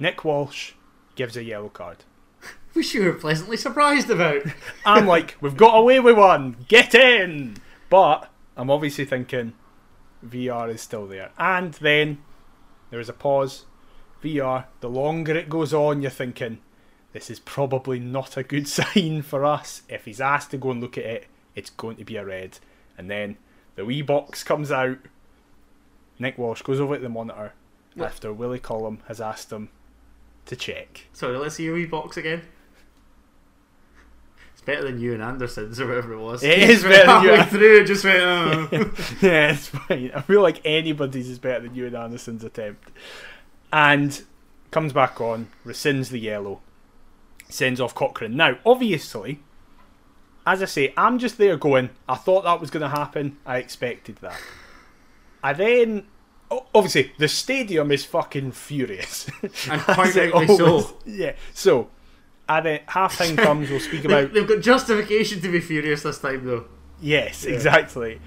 [0.00, 0.72] Nick Walsh
[1.14, 1.98] gives a yellow card.
[2.72, 4.42] which you were pleasantly surprised about.
[4.86, 6.56] I'm like, we've got away with one.
[6.68, 7.58] Get in.
[7.90, 9.52] But I'm obviously thinking
[10.26, 11.30] VR is still there.
[11.38, 12.22] And then
[12.90, 13.66] there is a pause.
[14.24, 16.60] VR, the longer it goes on, you're thinking,
[17.12, 19.82] this is probably not a good sign for us.
[19.88, 22.58] If he's asked to go and look at it, it's going to be a red.
[22.96, 23.36] And then
[23.76, 24.98] the wee box comes out.
[26.18, 27.52] Nick Walsh goes over to the monitor
[27.98, 29.70] after Willie Collum has asked him
[30.46, 31.06] to check.
[31.12, 32.42] Sorry, let's see your wee box again.
[34.52, 36.42] It's better than you and Anderson's or whatever it was.
[36.42, 37.84] It is better than you halfway through.
[37.86, 38.22] Just went.
[38.22, 38.68] Oh.
[39.20, 40.12] yeah, it's fine.
[40.14, 42.90] I feel like anybody's is better than you and Anderson's attempt.
[43.72, 44.22] And
[44.70, 46.60] comes back on, rescinds the yellow,
[47.52, 48.36] sends off Cochrane.
[48.36, 49.40] Now, obviously,
[50.46, 53.38] as I say, I'm just there going, I thought that was going to happen.
[53.46, 54.40] I expected that.
[55.42, 56.06] I then.
[56.74, 59.26] Obviously, the stadium is fucking furious.
[59.70, 60.98] And quite it so.
[61.06, 61.32] Yeah.
[61.54, 61.88] So,
[62.46, 66.18] at the half time comes, we'll speak about they've got justification to be furious this
[66.18, 66.66] time, though.
[67.00, 67.54] Yes, Yeah.
[67.54, 68.20] exactly.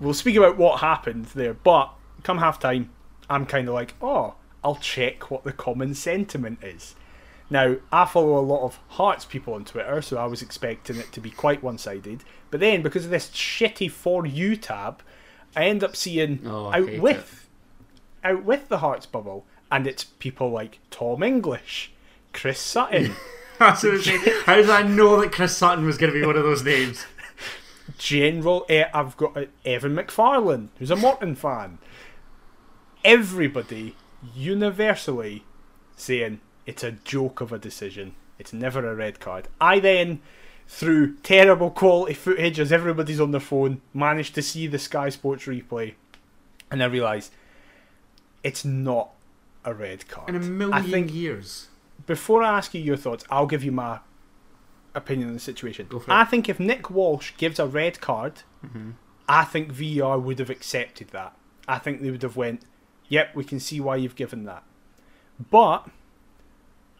[0.00, 1.92] We'll speak about what happened there, but
[2.24, 2.90] come half time,
[3.30, 6.96] I'm kind of like, oh, I'll check what the common sentiment is.
[7.50, 11.12] Now, I follow a lot of Hearts people on Twitter, so I was expecting it
[11.12, 12.22] to be quite one sided.
[12.50, 15.02] But then, because of this shitty For You tab,
[15.56, 17.48] I end up seeing Oh, out with
[18.22, 21.92] out with the Hearts bubble, and it's people like Tom English,
[22.32, 23.14] Chris Sutton,
[23.58, 24.20] That's what I'm saying.
[24.44, 27.06] How did I know that Chris Sutton was going to be one of those names?
[27.98, 31.78] General, eh, I've got uh, Evan McFarlane, who's a Morton fan.
[33.04, 33.96] Everybody
[34.34, 35.44] universally
[35.96, 38.14] saying it's a joke of a decision.
[38.38, 39.48] It's never a red card.
[39.60, 40.20] I then,
[40.68, 45.44] through terrible quality footage as everybody's on their phone, managed to see the Sky Sports
[45.46, 45.94] replay,
[46.70, 47.32] and I realised
[48.44, 49.10] it's not
[49.64, 50.28] a red card.
[50.28, 51.68] In a million I think years.
[52.06, 54.00] before I ask you your thoughts, I'll give you my
[54.94, 55.86] opinion on the situation.
[55.88, 56.14] Go for it.
[56.14, 58.92] I think if Nick Walsh gives a red card, Mhm.
[59.28, 61.34] I think VR would have accepted that.
[61.66, 62.62] I think they would have went,
[63.08, 64.62] "Yep, we can see why you've given that."
[65.50, 65.88] But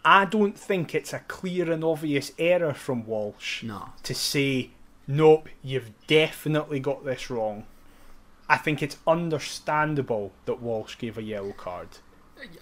[0.04, 3.90] I don't think it's a clear and obvious error from Walsh No.
[4.04, 4.70] to say,
[5.06, 7.66] "Nope, you've definitely got this wrong."
[8.48, 11.88] I think it's understandable that Walsh gave a yellow card.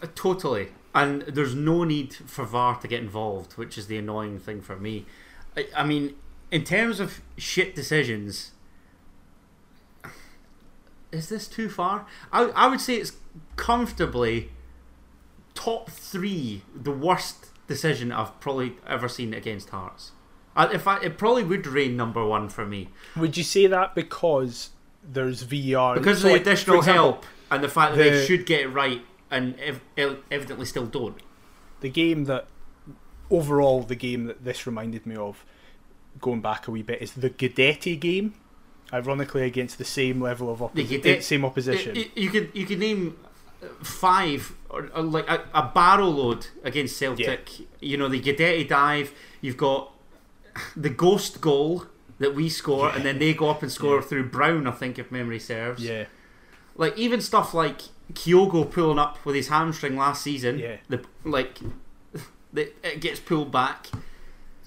[0.03, 0.69] Uh, Totally.
[0.95, 4.77] And there's no need for VAR to get involved, which is the annoying thing for
[4.77, 5.07] me.
[5.57, 6.17] I, I mean,
[6.51, 8.53] in terms of shit decisions,
[11.13, 12.07] is this too far?
[12.33, 13.13] I, I would say it's
[13.57, 14.51] comfortably
[15.57, 20.13] top three, the worst decision I've probably ever seen against Hearts.
[20.55, 23.95] I, if I, it probably would reign number one for me Would you say that
[23.95, 24.71] because
[25.03, 25.95] there's VR?
[25.97, 28.47] because So, of the like, additional example, help and the fact that the- they should
[28.47, 31.19] get it right and ev- ev- evidently still don't.
[31.81, 32.47] the game that
[33.31, 35.45] overall the game that this reminded me of
[36.21, 38.33] going back a wee bit is the Guidetti game
[38.93, 40.59] ironically against the same level of
[41.25, 43.19] same opposition You could you could name
[43.83, 47.51] five or, or like a, a barrel load against Celtic.
[47.81, 49.13] You know the Guidetti dive.
[49.41, 49.93] You've got
[50.77, 51.85] the ghost goal
[52.19, 54.01] that we score, and then they go up and score Yeah.
[54.03, 54.67] through Brown.
[54.67, 55.83] I think if memory serves.
[55.83, 56.07] yeah
[56.77, 57.81] Like even stuff like
[58.13, 60.59] Kyogo pulling up with his hamstring last season.
[60.59, 60.77] Yeah.
[60.89, 61.59] The like.
[62.53, 63.89] the- It gets pulled back.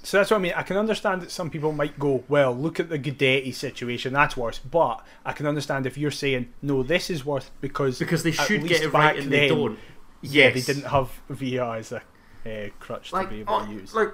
[0.09, 2.79] So that's what I mean I can understand that some people might go well look
[2.79, 7.09] at the Guidetti situation that's worse but I can understand if you're saying no this
[7.09, 9.79] is worse because because they should get it right back and they then, don't.
[10.21, 12.01] yeah they didn't have VR as a
[12.45, 14.13] uh, crutch like to be able oh, to use like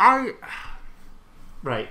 [0.00, 0.32] I
[1.62, 1.90] right.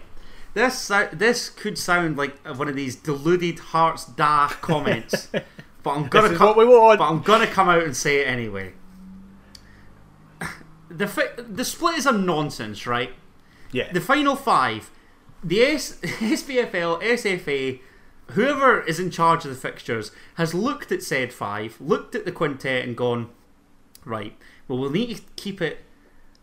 [0.55, 5.27] This this could sound like one of these deluded hearts da comments,
[5.83, 8.27] but I'm gonna come, what we want but I'm gonna come out and say it
[8.27, 8.73] anyway.
[10.91, 13.11] The fi- the split is a nonsense, right?
[13.71, 14.91] Yeah The final five,
[15.43, 17.79] the S- SPFL, SFA,
[18.31, 22.31] whoever is in charge of the fixtures has looked at said five, looked at the
[22.31, 23.29] quintet, and gone,
[24.05, 24.35] right.
[24.67, 25.79] Well, we'll need to keep it.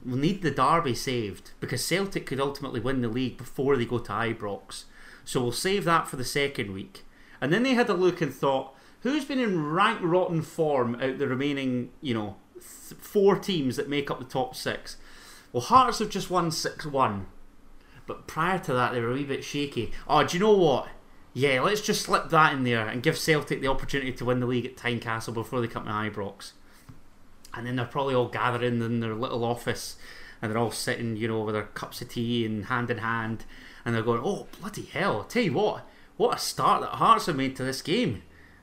[0.04, 3.98] We'll need the derby saved because Celtic could ultimately win the league before they go
[3.98, 4.84] to Ibrox.
[5.24, 7.04] So we'll save that for the second week.
[7.40, 11.18] And then they had a look and thought, who's been in rank rotten form out
[11.18, 14.96] the remaining, you know, th- four teams that make up the top six?
[15.52, 17.26] Well, Hearts have just won 6 1.
[18.06, 19.92] But prior to that, they were a wee bit shaky.
[20.08, 20.88] Oh, do you know what?
[21.34, 24.46] Yeah, let's just slip that in there and give Celtic the opportunity to win the
[24.46, 26.52] league at Tynecastle before they come to Ibrox.
[27.52, 29.96] And then they're probably all gathering in their little office
[30.40, 33.44] and they're all sitting, you know, with their cups of tea and hand in hand.
[33.84, 35.24] And they're going, oh, bloody hell.
[35.24, 38.22] tell you what, what a start that Hearts have made to this game.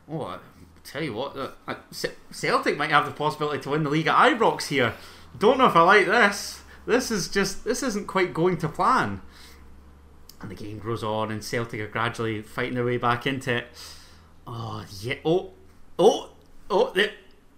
[0.10, 0.40] Oh, I
[0.84, 4.08] tell you what, uh, uh, Ce- Celtic might have the possibility to win the league
[4.08, 4.94] at Ibrox here.
[5.38, 6.63] Don't know if I like this.
[6.86, 9.22] This is just this isn't quite going to plan.
[10.42, 13.68] And the game grows on, and Celtic are gradually fighting their way back into it.
[14.46, 15.16] Oh yeah!
[15.24, 15.52] Oh,
[15.98, 16.32] oh,
[16.70, 16.92] oh!
[16.94, 17.12] There,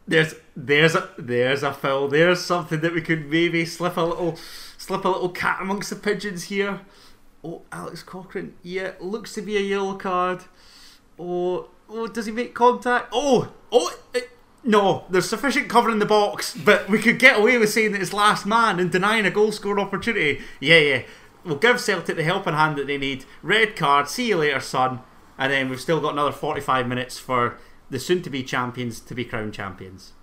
[0.07, 2.07] there's there's a there's a foul.
[2.07, 4.37] There's something that we could maybe slip a little
[4.77, 6.81] slip a little cat amongst the pigeons here.
[7.43, 8.53] Oh, Alex Cochrane.
[8.61, 10.43] Yeah, looks to be a yellow card.
[11.17, 13.09] Oh, oh, does he make contact?
[13.11, 13.97] Oh, oh.
[14.13, 14.29] It,
[14.65, 18.01] no, there's sufficient cover in the box, but we could get away with saying that
[18.01, 20.41] it's last man and denying a goal scoring opportunity.
[20.59, 21.03] Yeah, yeah.
[21.45, 23.25] We'll give Celtic the helping hand that they need.
[23.43, 25.01] Red card, see you later, son.
[25.37, 27.59] And then we've still got another 45 minutes for
[27.91, 30.13] the soon to be champions to be crowned champions.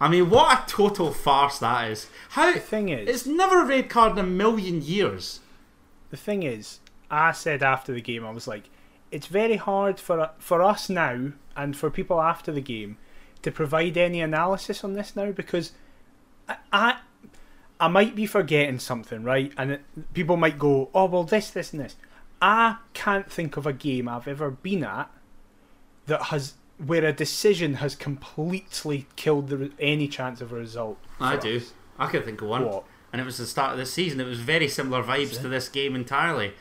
[0.00, 2.06] I mean, what a total farce that is.
[2.30, 5.40] How The thing is, it's never a red card in a million years.
[6.08, 8.70] the thing is, I said after the game, I was like,
[9.10, 12.96] it's very hard for for us now and for people after the game
[13.42, 15.72] to provide any analysis on this now because
[16.48, 16.96] I I,
[17.78, 19.52] I might be forgetting something, right?
[19.56, 21.96] And it, people might go, oh well, this, this, and this.
[22.42, 25.10] I can't think of a game I've ever been at
[26.06, 30.98] that has where a decision has completely killed the, any chance of a result.
[31.20, 31.56] I for do.
[31.58, 31.72] us.
[31.98, 32.64] I could think of one.
[32.64, 32.84] What?
[33.12, 34.20] And it was the start of the season.
[34.20, 36.52] It was very similar vibes to this game entirely.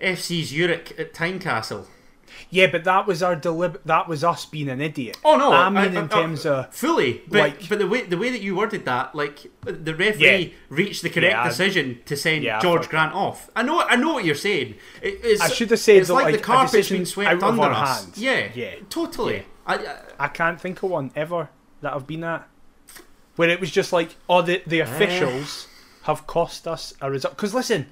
[0.00, 1.86] FC Zurich at Tynecastle.
[2.50, 5.16] Yeah, but that was our delib- That was us being an idiot.
[5.24, 5.52] Oh no!
[5.52, 8.16] I mean I- in I- terms uh, of fully, but like- but the way the
[8.18, 10.54] way that you worded that, like the referee Yeah.
[10.68, 13.50] reached the correct Yeah, decision to send Yeah, George Grant off.
[13.56, 14.74] I know, I know what you're saying.
[15.02, 17.42] It, it's, I should have said it's that, like, like, the carpet's decision been swept
[17.42, 18.04] under us.
[18.04, 18.18] hands.
[18.18, 18.74] Yeah, Yeah.
[18.90, 19.44] totally.
[19.66, 21.48] I, I, I can't think of one ever
[21.80, 22.48] that I've been at
[23.36, 24.84] where it was just like, oh, the the eh.
[24.84, 25.68] officials
[26.04, 27.36] have cost us a result.
[27.36, 27.86] Because listen,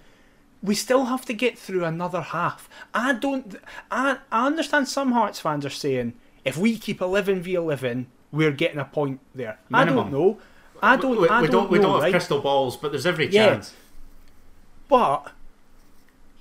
[0.65, 2.69] we still have to get through another half.
[2.95, 3.57] I don't.
[3.91, 8.51] I I understand some Hearts fans are saying if we keep eleven v eleven, we're
[8.51, 9.59] getting a point there.
[9.73, 10.39] I don't know.
[10.83, 11.21] I don't.
[11.21, 12.11] we, I we don't, we don't have right?
[12.13, 13.51] crystal balls, but there's every Yeah.
[13.51, 13.75] chance.
[14.89, 15.33] But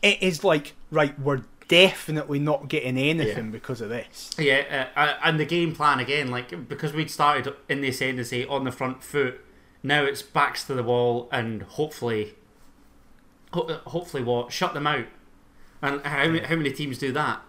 [0.02, 4.32] it is like right, we're definitely not getting anything because of this.
[4.38, 8.46] Yeah, uh, uh, and the game plan again, like because we'd started in the ascendancy
[8.46, 9.40] on the front foot,
[9.82, 12.36] now it's backs to the wall and hopefully,
[13.54, 15.06] ho- hopefully what shut them out.
[15.82, 17.42] And how many, how many teams do that?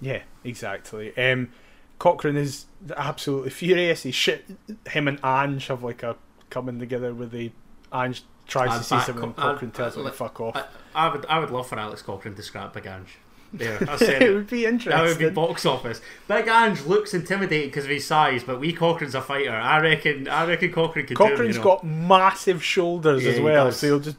[0.00, 1.16] Yeah, exactly.
[1.16, 1.50] Um,
[1.98, 2.64] Cochrane is
[2.96, 4.02] absolutely furious.
[4.02, 4.44] He shit.
[4.88, 6.16] Him and Ange have like a
[6.48, 7.52] coming together where they
[7.92, 10.56] Ange tries I'd to see something Co- I'd- Cochrane tells him to I'd- fuck off.
[10.56, 13.18] I, I would I would love for Alex Cochrane to scrap Big Ange.
[13.52, 14.32] There, I it said it.
[14.34, 14.90] would be interesting.
[14.92, 16.00] That would be box office.
[16.26, 19.52] Big Ange looks intimidating because of his size, but wee Cochrane's a fighter.
[19.52, 20.26] I reckon.
[20.28, 21.62] I reckon Cochrane could do him, you know.
[21.62, 24.16] got massive shoulders Yeah, as well, so he'll just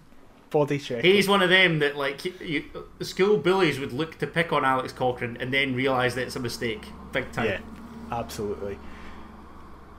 [0.51, 1.03] body check.
[1.03, 2.65] He's one of them that like you,
[3.01, 6.39] school bullies would look to pick on Alex Cochrane and then realise that it's a
[6.39, 7.45] mistake, big time.
[7.45, 7.59] Yeah,
[8.11, 8.77] absolutely.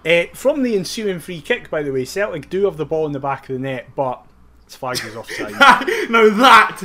[0.07, 3.13] Uh, from the ensuing free kick, by the way, Celtic do have the ball in
[3.13, 4.25] the back of the net, but
[4.67, 5.53] it's flagged as offside.
[6.11, 6.83] now that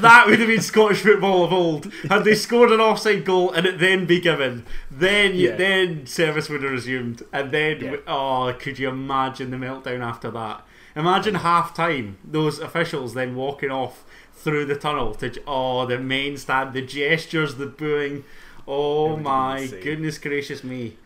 [0.00, 1.92] that would have been Scottish football of old.
[2.10, 5.56] Had they scored an offside goal and it then be given, then Yeah.
[5.56, 7.96] then service would have resumed, and then Yeah.
[8.06, 10.66] oh, could you imagine the meltdown after that?
[10.94, 16.36] Imagine half time those officials then walking off through the tunnel to oh the main
[16.36, 18.24] stand, the gestures, the booing.
[18.68, 20.96] Oh my goodness gracious me!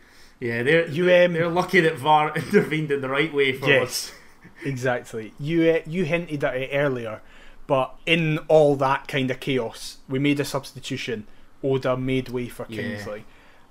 [0.40, 3.82] Yeah, they're You, um, they're lucky that VAR intervened in the right way for Yes.
[3.82, 4.12] us.
[4.64, 5.32] Exactly.
[5.38, 7.20] You uh, you hinted at it earlier,
[7.66, 11.26] but in all that kind of chaos, we made a substitution.
[11.62, 12.82] Oda made way for Yeah.
[12.82, 13.24] Kingsley.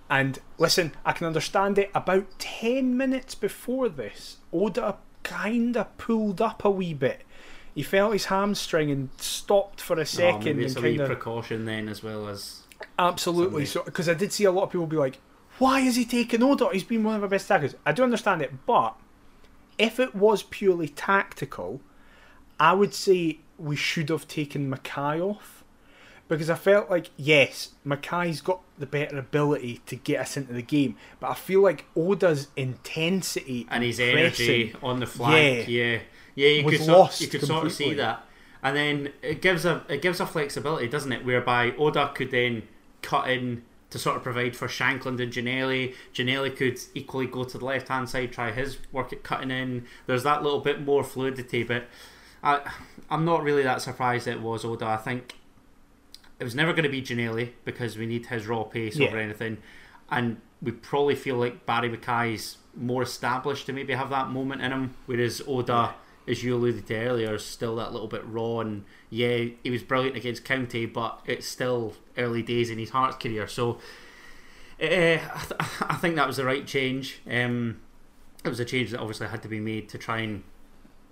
[0.10, 1.89] And listen, I can understand it.
[1.95, 7.23] About 10 minutes before this, Oda kind of pulled up a wee bit.
[7.73, 10.97] He felt his hamstring and stopped for a Oh, second maybe it's and a wee
[10.97, 12.61] kind of precaution then as well as
[12.97, 13.65] Absolutely.
[13.65, 15.17] Somebody- So, because I did see a lot of people be like,
[15.59, 16.69] "Why is he taking Oda?
[16.71, 18.95] He's been one of our best attackers." I do understand it, but
[19.77, 21.81] if it was purely tactical,
[22.59, 25.64] I would say we should have taken McKay off
[26.27, 30.61] because I felt like yes, McKay's got the better ability to get us into the
[30.61, 35.67] game, but I feel like Oda's intensity and his pressing- energy on the flank.
[35.67, 35.99] Yeah,
[36.36, 38.26] yeah, you was could sort, you could sort of see that,
[38.63, 41.26] and then it gives a it gives a flexibility, doesn't it?
[41.26, 42.63] Whereby Oda could then
[43.01, 45.93] cut in to sort of provide for Shankland and Ginnelly.
[46.13, 49.86] Ginnelly could equally go to the left hand side, try his work at cutting in.
[50.07, 51.86] There's that little bit more fluidity, but
[52.43, 52.71] I
[53.09, 54.86] I'm not really that surprised it was Oda.
[54.88, 55.36] I think
[56.39, 59.07] it was never going to be Ginnelly because we need his raw pace Yeah.
[59.07, 59.57] over anything,
[60.09, 64.71] and we probably feel like Barrie McKay's more established to maybe have that moment in
[64.71, 65.95] him, whereas Oda,
[66.27, 68.59] as you alluded to earlier, is still that little bit raw.
[68.59, 73.15] And yeah, he was brilliant against County, but it's still early days in his Hearts
[73.17, 73.47] career.
[73.47, 73.79] So
[74.81, 77.21] uh, I, th- I think that was the right change.
[77.29, 77.79] Um,
[78.43, 80.43] it was a change that obviously had to be made to try and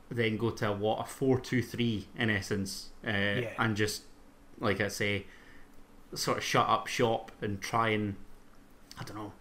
[0.09, 3.49] then go to what a four-two-three in essence, uh, Yeah.
[3.57, 4.03] and just
[4.63, 5.25] like I say,
[6.13, 8.15] sort of shut up shop and try and
[8.99, 9.33] I don't know,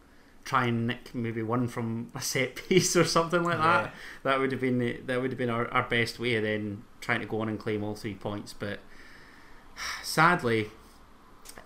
[0.45, 3.83] try and nick maybe one from a set piece or something like Yeah.
[3.83, 3.95] that.
[4.23, 6.83] That would have been the, that would have been our, our best way of then
[7.01, 8.53] trying to go on and claim all three points.
[8.53, 8.81] But
[10.03, 10.69] sadly,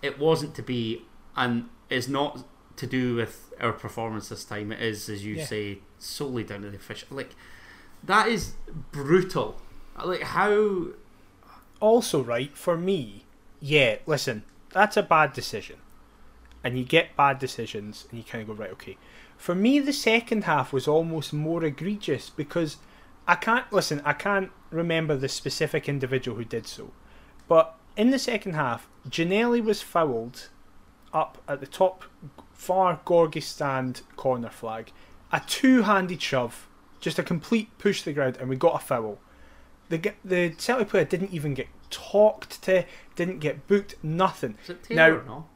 [0.03, 1.03] it wasn't to be,
[1.37, 2.45] and it's not
[2.77, 4.73] to do with our performance this time.
[4.73, 5.45] It is, as you Yeah.
[5.47, 7.09] say, solely down to the official.
[7.17, 7.35] Like
[8.03, 8.55] that is
[8.93, 9.61] brutal.
[10.05, 10.89] Like how
[11.81, 13.26] Also, right, for me,
[13.61, 15.77] yeah, listen, that's a bad decision.
[16.65, 18.97] And you get bad decisions and you kind of go, right, okay.
[19.37, 22.79] For me, the second half was almost more egregious because
[23.29, 26.91] I can't, listen, I can't remember the specific individual who did so.
[27.47, 30.49] But in the second half, Ginnelly was fouled
[31.13, 32.05] up at the top
[32.53, 34.91] far Gorgie stand corner flag.
[35.31, 36.67] A two handed shove,
[37.01, 39.19] just a complete push to the ground, and we got a foul
[39.89, 42.85] the the Celtic player didn't even get talked to,
[43.15, 44.57] didn't get booked, nothing.
[44.69, 45.23] it Now- Taylor?
[45.27, 45.47] no,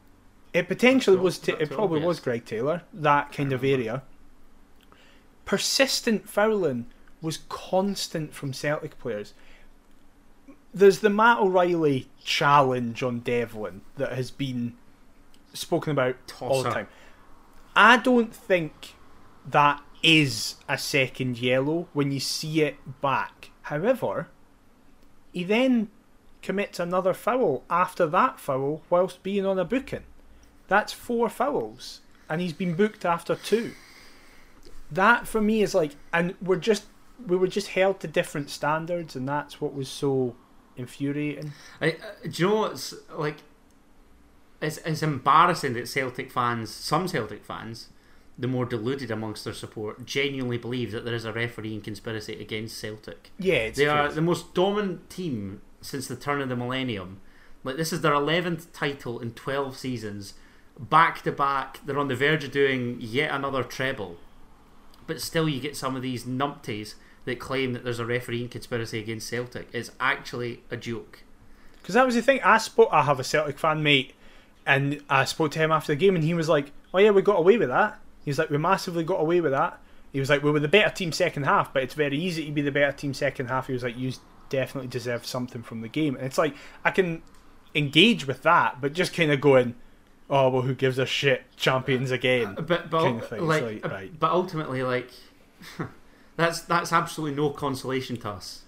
[0.53, 1.47] It potentially was.
[1.47, 2.83] it probably was Greg Taylor.
[2.93, 4.03] That kind of area.
[5.45, 6.85] Persistent fouling
[7.21, 9.33] was constant from Celtic players.
[10.73, 14.73] There's the Matt O'Riley challenge on Devlin that has been
[15.53, 16.87] spoken about all the time.
[17.75, 18.95] I don't think
[19.45, 23.49] that is a second yellow when you see it back.
[23.63, 24.29] However,
[25.33, 25.89] he then
[26.41, 30.03] commits another foul after that foul whilst being on a booking.
[30.67, 33.73] That's four fouls, and he's been booked after two.
[34.89, 36.85] That for me is like, and we're just
[37.27, 40.35] we were just held to different standards, and that's what was so
[40.75, 41.51] infuriating.
[41.79, 43.37] I, uh, do you know what's like?
[44.61, 47.89] It's it's embarrassing that Celtic fans, some Celtic fans,
[48.37, 52.77] the more deluded amongst their support, genuinely believe that there is a refereeing conspiracy against
[52.77, 53.31] Celtic.
[53.39, 57.19] Yeah, it's They are the most dominant team since the turn of the millennium.
[57.63, 60.33] Like this is their eleventh title in twelve seasons,
[60.79, 61.79] back to back.
[61.85, 64.17] They're on the verge of doing yet another treble,
[65.07, 68.99] but still, you get some of these numpties that claim that there's a refereeing conspiracy
[68.99, 69.67] against Celtic.
[69.73, 71.23] It's actually a joke.
[71.81, 72.39] Because that was the thing.
[72.43, 72.89] I spoke.
[72.91, 74.13] I have a Celtic fan mate,
[74.65, 77.21] and I spoke to him after the game, and he was like, "Oh yeah, we
[77.21, 79.79] got away with that." He was like, "We massively got away with that."
[80.13, 82.51] He was like, "We were the better team second half, but it's very easy to
[82.51, 84.13] be the better team second half." He was like, "You
[84.51, 86.53] definitely deserve something from the game," and it's like
[86.85, 87.23] I can
[87.73, 89.73] engage with that, but just kind of going,
[90.29, 91.43] "Oh well, who gives a shit?
[91.57, 93.47] Champions again." But but kind of thing.
[93.47, 94.19] Like, like, uh, right.
[94.19, 95.09] but ultimately like
[96.35, 98.61] that's that's absolutely no consolation to us.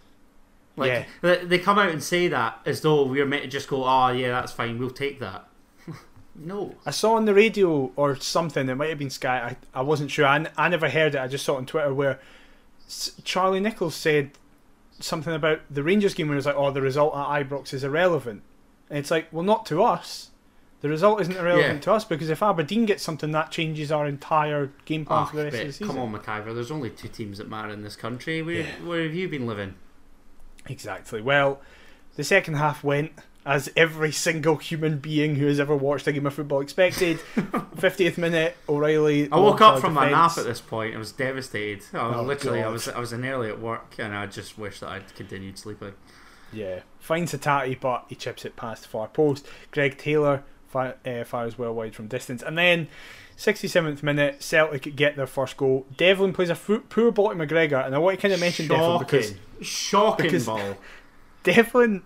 [0.76, 1.06] Like Yeah.
[1.22, 4.08] they, they come out and say that as though we're meant to just go, oh
[4.10, 5.48] yeah, that's fine, we'll take that.
[6.36, 8.68] no, I saw on the radio or something.
[8.68, 9.56] It might have been Sky.
[9.74, 10.26] I, I wasn't sure.
[10.26, 11.20] I, n- I never heard it.
[11.22, 12.20] I just saw it on Twitter where
[12.88, 14.32] S- Charlie Nicholas said
[15.00, 17.84] something about the Rangers game where he was like, "Oh, the result at Ibrox is
[17.84, 18.44] irrelevant,"
[18.90, 20.30] and it's like, well, not to us.
[20.82, 21.80] The result isn't irrelevant Yeah.
[21.82, 25.38] to us because if Aberdeen get something, that changes our entire game plan oh, for
[25.38, 25.88] the rest of the season.
[25.88, 26.54] come on, McIver.
[26.54, 28.42] There's only two teams that matter in this country.
[28.42, 29.76] Where where have you been living?
[30.68, 31.22] Exactly.
[31.22, 31.62] Well,
[32.16, 33.14] the second half went
[33.46, 37.18] as every single human being who has ever watched a game of football expected.
[37.36, 39.30] 50th minute, O'Riley.
[39.32, 40.96] I woke up from my nap at this point.
[40.96, 41.84] I was devastated.
[41.94, 44.58] I was Oh, literally, I was I was in early at work, and I just
[44.58, 45.94] wish that I'd continued sleeping.
[46.54, 49.48] Yeah, finds Hatate, but he chips it past the far post.
[49.72, 52.88] Greg Taylor fi- uh, fires well wide from distance, and then
[53.38, 55.88] 67th minute, Celtic get their first goal.
[55.98, 59.00] Devlin plays a poor ball to McGregor, and I want to kind of mention Devlin
[59.00, 60.78] because Shocking, shocking because- ball.
[61.44, 62.04] Devlin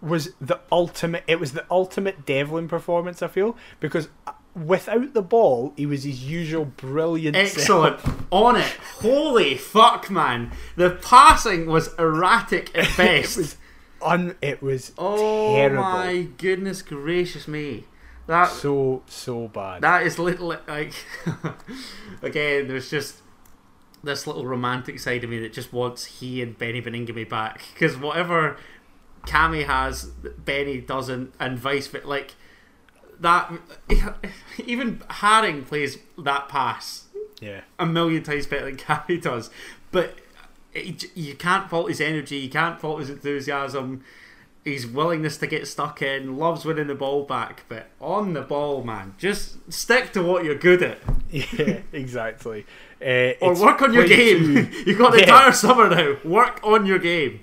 [0.00, 1.24] was the ultimate.
[1.26, 3.22] It was the ultimate Devlin performance.
[3.22, 7.36] I feel because uh, without the ball, he was his usual brilliant.
[7.36, 7.94] self.
[8.00, 8.76] Excellent on it.
[9.00, 10.52] Holy fuck, man!
[10.76, 13.36] The passing was erratic at it best.
[13.36, 13.56] was
[14.02, 14.36] un.
[14.40, 15.82] It was oh terrible.
[15.82, 17.84] my goodness gracious me!
[18.26, 19.82] That so so bad.
[19.82, 20.92] that is little like
[22.22, 22.68] again.
[22.68, 23.16] There's just
[24.04, 27.96] this little romantic side of me that just wants he and Beni Baningime back because
[27.96, 28.56] whatever
[29.28, 30.04] Cammy has,
[30.44, 32.06] Beni doesn't, and vice versa.
[32.06, 32.34] Like
[33.20, 33.52] that,
[34.64, 37.04] even Haring plays that pass
[37.40, 37.60] yeah.
[37.78, 39.50] a million times better than Cammy does.
[39.90, 40.18] But
[40.74, 42.36] it, you can't fault his energy.
[42.36, 44.04] You can't fault his enthusiasm.
[44.64, 47.64] His willingness to get stuck in, loves winning the ball back.
[47.70, 50.98] But on the ball, man, just stick to what you're good at,
[51.30, 52.66] Yeah, exactly.
[53.00, 54.54] Uh, or work on your game.
[54.56, 55.24] to- You've got the Yeah.
[55.24, 56.16] entire summer now.
[56.24, 57.40] Work on your game.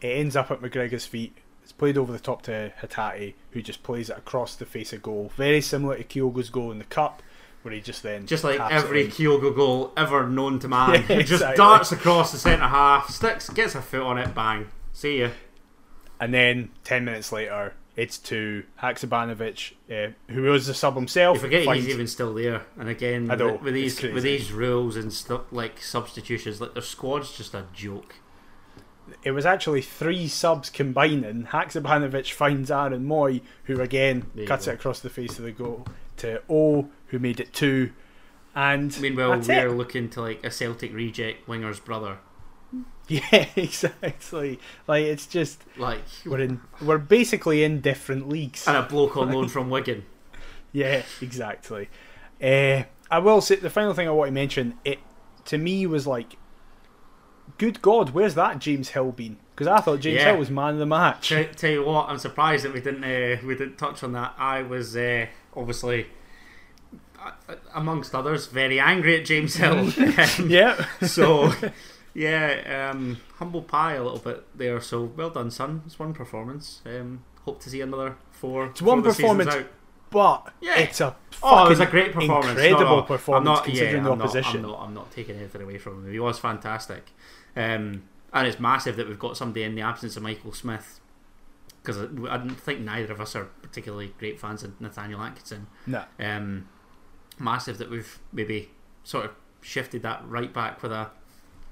[0.00, 1.36] It ends up at McGregor's feet.
[1.62, 5.02] It's played over the top to Hatate, who just plays it across the face of
[5.02, 5.32] goal.
[5.36, 7.22] Very similar to Kyogo's goal in the cup,
[7.62, 9.08] where he just then Just like every.
[9.08, 11.04] Kyogo goal ever known to man.
[11.08, 14.68] Yeah, he just darts across the centre half, sticks, gets a foot on it, bang.
[14.92, 15.30] See ya.
[16.20, 21.38] And then ten minutes later, it's to Haksabanovic, uh, who was the sub himself.
[21.38, 22.62] You forget finds- he's even still there.
[22.78, 26.82] And again, know, with, with these with these rules and stuff like substitutions, like their
[26.82, 28.16] squad's just a joke.
[29.22, 31.44] It was actually three subs combining.
[31.46, 35.86] Haksabanovic finds Aaron Mooy, who again There cuts it across the face of the goal
[36.18, 37.92] to O, who made it two.
[38.54, 39.72] And Meanwhile, we're it.
[39.72, 42.18] looking to like a Celtic reject winger's brother.
[43.08, 44.58] Yeah, exactly.
[44.88, 48.66] Like it's just Like we're in we're basically in different leagues.
[48.66, 50.04] and a bloke on loan from Wigan.
[50.72, 51.88] Yeah, exactly.
[52.42, 54.74] Uh, I will say the final thing I want to mention.
[54.84, 54.98] It
[55.44, 56.36] to me was like,
[57.58, 59.36] good God, where's that James Hill been?
[59.54, 60.30] Because I thought James Yeah.
[60.30, 61.30] Hill was man of the match.
[61.30, 64.34] Tell, tell you what, I'm surprised that we didn't uh, we didn't touch on that.
[64.38, 66.06] I was uh, obviously,
[67.18, 69.78] uh, amongst others, very angry at James Hill.
[69.78, 71.52] Um, yeah, so,
[72.14, 74.80] yeah, um, humble pie a little bit there.
[74.80, 75.82] So well done, son.
[75.86, 76.82] It's one performance.
[76.84, 78.66] Um, hope to see another four.
[78.66, 79.70] It's one before the season's performance.
[80.16, 80.78] But Yeah.
[80.78, 82.46] it's a Oh, it was a great performance.
[82.58, 84.64] incredible No, no, performance I'm not, considering yeah, the I'm not- opposition.
[84.64, 86.10] I'm not, I'm not taking anything away from him.
[86.12, 87.10] He was fantastic.
[87.54, 91.00] Um, and it's massive that we've got somebody in the absence of Michael Smith.
[91.82, 92.04] Because I,
[92.34, 95.66] I don't think neither of us are particularly great fans of Nathaniel Atkinson.
[95.86, 96.68] No, Um,
[97.38, 98.70] massive that we've maybe
[99.04, 101.10] sort of shifted that right back with a,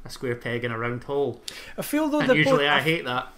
[0.05, 1.41] a square peg in a round hole.
[1.79, 3.29] I feel though And that usually both, I hate that.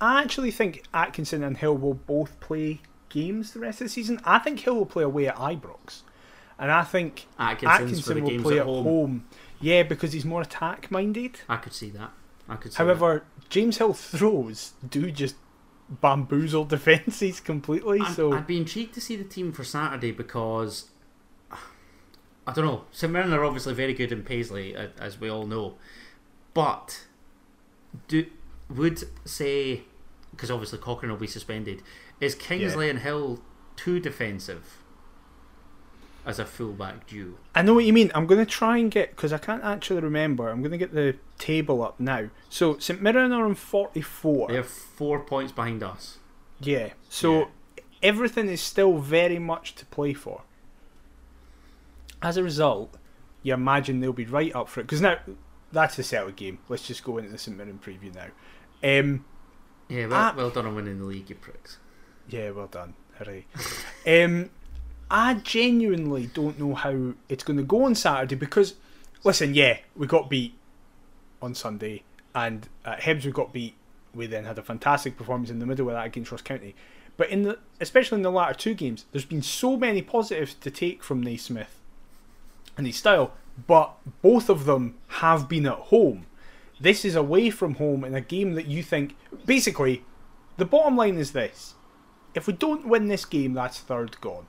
[0.00, 2.80] I actually think Atkinson and Hill will both play
[3.12, 4.20] games the rest of the season.
[4.24, 6.02] I think Hill will play away at Ibrox,
[6.58, 8.84] and I think Atkinson's Atkinson will play at at home.
[8.84, 9.24] home.
[9.60, 11.40] Yeah, because he's more attack minded.
[11.48, 12.10] I could see that.
[12.48, 15.36] I could see However, James Hill throws do just
[15.88, 18.00] bamboozle defences completely.
[18.00, 20.90] I'm- so I'd be intrigued to see the team for Saturday because
[22.46, 22.84] I don't know.
[22.90, 25.76] St Mirren are obviously very good in Paisley, as we all know,
[26.54, 27.04] but
[28.08, 28.26] do
[28.68, 29.82] would say
[30.32, 31.82] because obviously Cochrane will be suspended.
[32.22, 33.40] Is Kingsley and Hill
[33.74, 34.78] too defensive
[36.24, 37.34] as a fullback duo?
[37.52, 38.12] I know what you mean.
[38.14, 40.48] I'm going to try and get because I can't actually remember.
[40.48, 42.28] I'm going to get the table up now.
[42.48, 44.48] So St Mirren are on 44.
[44.48, 46.18] They have four points behind us.
[46.60, 46.90] Yeah.
[47.08, 47.48] So
[48.04, 50.42] everything is still very much to play for.
[52.22, 52.96] As a result,
[53.42, 54.84] you imagine they'll be right up for it.
[54.84, 55.18] Because now,
[55.72, 56.60] that's the Celtic game.
[56.68, 58.28] Let's just go into the St Mirren preview now.
[58.84, 59.24] Um,
[59.88, 60.34] Yeah, well, Ah.
[60.36, 61.78] well done on winning the league, you pricks.
[62.32, 62.94] Yeah, well done.
[63.18, 63.44] Hooray.
[64.24, 64.50] um,
[65.10, 68.74] I genuinely don't know how it's going to go on Saturday because,
[69.24, 70.54] listen, yeah, we got beat
[71.42, 72.02] on Sunday,
[72.34, 73.74] and at we got beat.
[74.14, 76.74] We then had a fantastic performance in the middle of that against Ross County.
[77.16, 80.70] But in the, especially in the latter two games, there's been so many positives to
[80.70, 81.78] take from Naismith
[82.76, 83.32] and his style,
[83.66, 86.26] but both of them have been at home.
[86.80, 89.16] This is away from home in a game that you think.
[89.44, 90.04] Basically,
[90.56, 91.74] the bottom line is this:
[92.34, 94.46] if we don't win this game, that's third gone.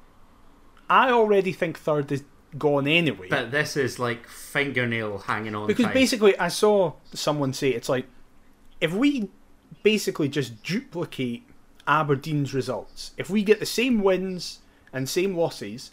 [0.90, 2.24] I already think third is
[2.58, 3.28] gone anyway.
[3.30, 5.68] But this is like fingernail hanging on.
[5.68, 5.94] Because tight.
[5.94, 8.06] basically, I saw someone say it's like
[8.82, 9.30] if we
[9.82, 11.44] basically just duplicate
[11.88, 14.60] Aberdeen's results, if we get the same wins
[14.92, 15.92] and same losses,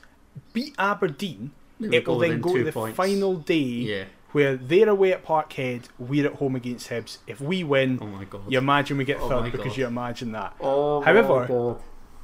[0.52, 2.96] beat Aberdeen, it will then go to the points.
[2.96, 4.04] final day yeah.
[4.32, 7.18] Where they're away at Parkhead, we're at home against Hibs.
[7.26, 8.42] If we win, Oh my god.
[8.48, 9.76] you imagine we get Oh third because God.
[9.76, 10.54] you imagine that.
[10.60, 11.76] Oh However-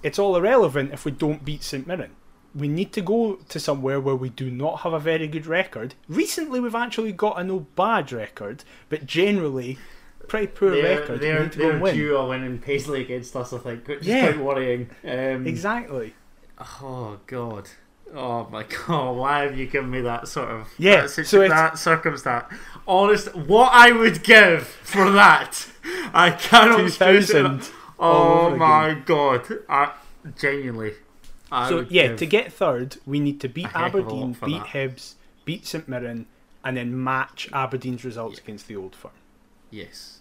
[0.03, 2.13] It's all irrelevant if we don't beat St Mirren.
[2.55, 5.95] We need to go to somewhere where we do not have a very good record.
[6.09, 9.77] Recently, we've actually got a no bad record, but generally,
[10.29, 11.21] pretty poor They're, record.
[11.21, 11.95] they're, we need to they're win.
[11.97, 14.27] due a win in Paisley against us, I think, which Yeah.
[14.29, 14.91] is quite worrying.
[15.05, 16.15] Um, Exactly.
[16.81, 17.69] Oh god.
[18.15, 21.49] Oh my god, why have you given me that sort of Yeah, that, situ- so
[21.49, 22.53] that circumstance?
[22.87, 25.67] Honest, what I would give for that,
[26.15, 27.71] I cannot it 2000.
[27.99, 29.93] Oh over my god, I
[30.39, 30.95] genuinely.
[31.51, 34.07] I So yeah, to get third, we need to beat a heck of a lot
[34.07, 34.67] Aberdeen, beat that.
[34.69, 36.27] Hibs, beat St Mirren,
[36.65, 39.13] and then match Aberdeen's results against the Old Firm.
[39.71, 40.21] yes,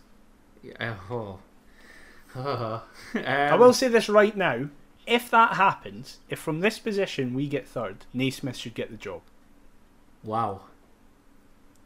[0.63, 1.39] yeah, oh.
[2.35, 2.81] um,
[3.15, 4.69] I will say this right now:
[5.07, 9.21] if that happens, if from this position we get third, Naismith should get the job.
[10.23, 10.61] Wow,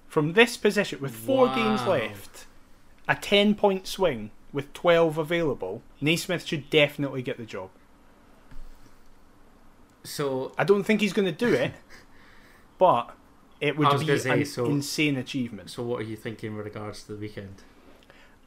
[0.07, 2.45] From this position, with four games left,
[3.07, 7.69] a ten-point swing with twelve available, Naismith should definitely get the job.
[10.03, 11.73] so I don't think he's going to do it,
[12.77, 13.13] but
[13.59, 15.69] it would be say, an so- insane achievement.
[15.69, 17.63] so what are you thinking with regards to the weekend?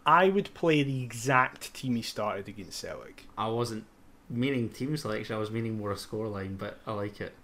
[0.05, 3.27] I would play the exact team he started against Celtic.
[3.39, 3.85] I wasn't
[4.33, 7.35] meaning team selection; I was meaning more a scoreline, but I like it.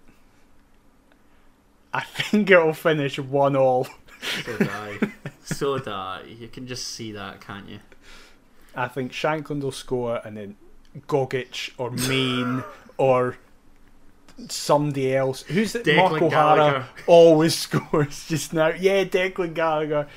[1.93, 3.87] I think it'll finish one all.
[4.45, 4.99] So die.
[5.43, 6.23] so die.
[6.27, 7.79] You can just see that, can't you?
[8.75, 10.55] I think Shankland will score, and then
[11.07, 12.63] Gogic or Main
[12.97, 13.37] or
[14.47, 15.43] somebody else.
[15.43, 15.85] Who's it?
[15.85, 16.85] Declan Mark O'Hara Gallagher.
[17.07, 18.69] always scores just now.
[18.69, 20.07] Yeah, Declan Gallagher.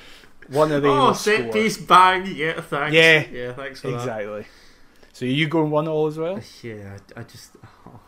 [0.48, 1.52] One of oh, them Oh, set score.
[1.52, 2.26] piece bang.
[2.26, 2.94] Yeah, thanks.
[2.94, 3.24] Yeah.
[3.32, 3.96] Yeah, thanks for that.
[3.96, 4.44] Exactly.
[5.12, 6.40] So you going one all as well?
[6.62, 7.56] Yeah, I, I just.
[7.86, 8.00] Oh.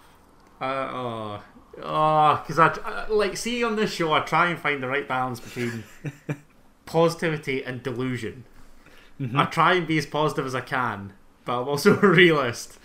[0.60, 1.42] Uh, oh.
[1.82, 3.08] Oh, because I, I.
[3.08, 5.84] Like, see, on this show, I try and find the right balance between
[6.86, 8.44] positivity and delusion.
[9.20, 9.38] Mm-hmm.
[9.38, 11.12] I try and be as positive as I can,
[11.44, 12.78] but I'm also a realist.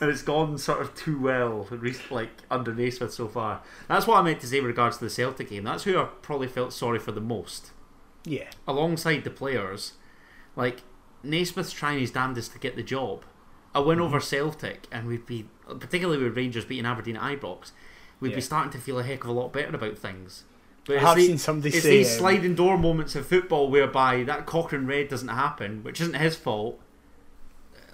[0.00, 1.68] And it's gone sort of too well,
[2.10, 3.62] like under Naismith so far.
[3.88, 5.64] That's what I meant to say with regards to the Celtic game.
[5.64, 7.70] That's who I probably felt sorry for the most
[8.24, 8.50] Yeah.
[8.66, 9.92] alongside the players,
[10.56, 10.82] like
[11.22, 13.24] Naismith's trying his damnedest to get the job.
[13.74, 17.72] A win over Celtic, and we'd be, particularly with Rangers beating Aberdeen at Ibrox,
[18.20, 18.36] we'd Yeah.
[18.36, 20.44] be starting to feel a heck of a lot better about things.
[20.86, 23.26] But I it's have the- seen somebody it's say, these um, sliding door moments of
[23.26, 26.78] football whereby that Cochrane red doesn't happen, which isn't his fault.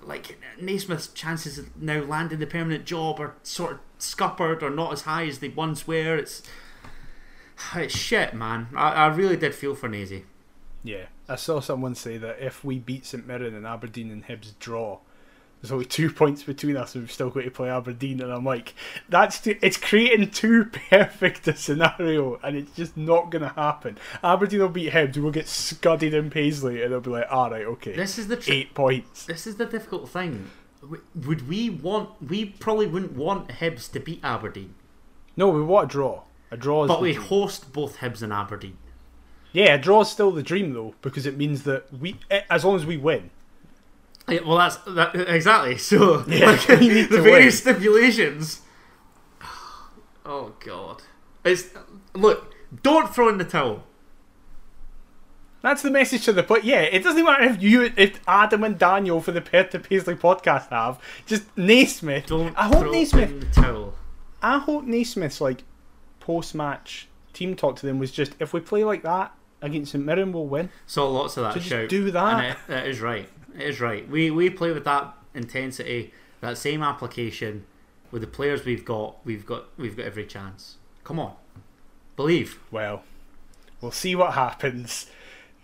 [0.02, 4.92] Like Naismith's chances of now landing the permanent job are sort of scuppered or not
[4.92, 6.16] as high as they once were.
[6.16, 6.42] It's
[7.76, 8.68] it's shit, man.
[8.74, 10.24] I, I really did feel for Nazy.
[10.82, 11.06] Yeah.
[11.28, 14.98] I saw someone say that if we beat St Mirren and Aberdeen and Hibs draw,
[15.60, 18.44] there's only two points between us and we've still got to play Aberdeen and I'm
[18.44, 18.74] like,
[19.08, 23.98] that's too, it's creating too perfect a scenario and it's just not gonna happen.
[24.24, 27.94] Aberdeen will beat Hibs, we'll get scudded in Paisley and they'll be like, alright, okay.
[27.94, 29.26] This is the tr- Eight points.
[29.26, 30.50] this is the difficult thing.
[31.14, 32.10] Would we want?
[32.26, 34.74] We probably wouldn't want Hibs to beat Aberdeen,
[35.36, 36.22] No, we want a draw.
[36.50, 37.26] A draw is but we dream.
[37.26, 38.78] host both Hibs and Aberdeen.
[39.52, 42.64] Yeah, a draw is still the dream though, because it means that we eh, as
[42.64, 43.30] long as we win.
[44.28, 45.76] Yeah, well, that's that exactly.
[45.78, 48.60] So Yeah, like, the various stipulations.
[50.24, 51.02] Oh God!
[51.44, 51.68] It's
[52.14, 52.54] look.
[52.82, 53.84] Don't throw in the towel.
[55.62, 56.60] That's the message to the play.
[56.62, 60.14] Yeah, it doesn't matter if you, if Adam and Daniel for the Perth to Paisley
[60.14, 60.98] podcast have.
[61.26, 62.26] Just Naismith.
[62.26, 63.30] Don't I hope throw Naismith.
[63.30, 63.94] in the towel.
[64.40, 65.64] I hope Naismith's like
[66.20, 70.32] post-match team talk to them was just if we play like that against St Mirren,
[70.32, 70.70] we'll win.
[70.86, 71.88] Saw lots of that So just shout.
[71.90, 72.44] do that.
[72.44, 73.28] And it, that is right.
[73.56, 74.08] It is right.
[74.08, 77.64] We we play with that intensity, that same application,
[78.10, 79.16] with the players we've got.
[79.24, 80.76] We've got we've got every chance.
[81.04, 81.34] Come on,
[82.16, 82.58] believe.
[82.70, 83.02] Well,
[83.80, 85.10] we'll see what happens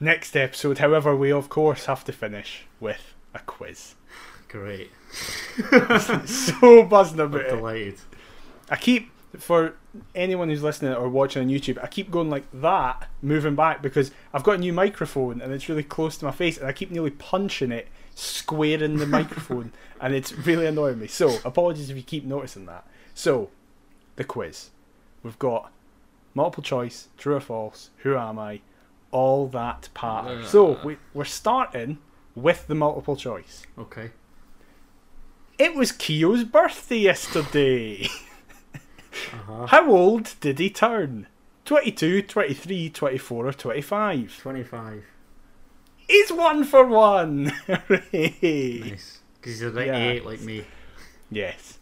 [0.01, 0.79] next episode.
[0.79, 3.95] However, we of course have to finish with a quiz.
[4.49, 4.91] Great.
[6.27, 7.51] so buzzing I'm about it.
[7.51, 7.97] delighted.
[8.71, 9.75] I keep for
[10.15, 14.11] anyone who's listening or watching on YouTube, I keep going like that, moving back because
[14.33, 16.91] I've got a new microphone and it's really close to my face, and I keep
[16.91, 21.07] nearly punching it squaring the microphone, and it's really annoying me.
[21.07, 22.87] So apologies if you keep noticing that.
[23.15, 23.51] So
[24.17, 24.71] the quiz,
[25.23, 25.71] we've got
[26.35, 28.61] multiple choice, true or false, who am I,
[29.11, 30.47] all that part.
[30.47, 31.99] So we, we're starting
[32.35, 33.65] with the multiple choice.
[33.79, 34.11] Okay.
[35.59, 38.09] It was Keo's birthday yesterday.
[39.33, 39.67] Uh-huh.
[39.67, 41.27] How old did he turn?
[41.65, 44.39] 22, 23, 24, or 25?
[44.41, 45.05] Twenty-five.
[46.09, 47.47] He's one for one!
[47.67, 48.81] Hooray.
[48.91, 49.19] Nice.
[49.35, 50.65] Because he's a 98 like me.
[51.31, 51.79] Yes.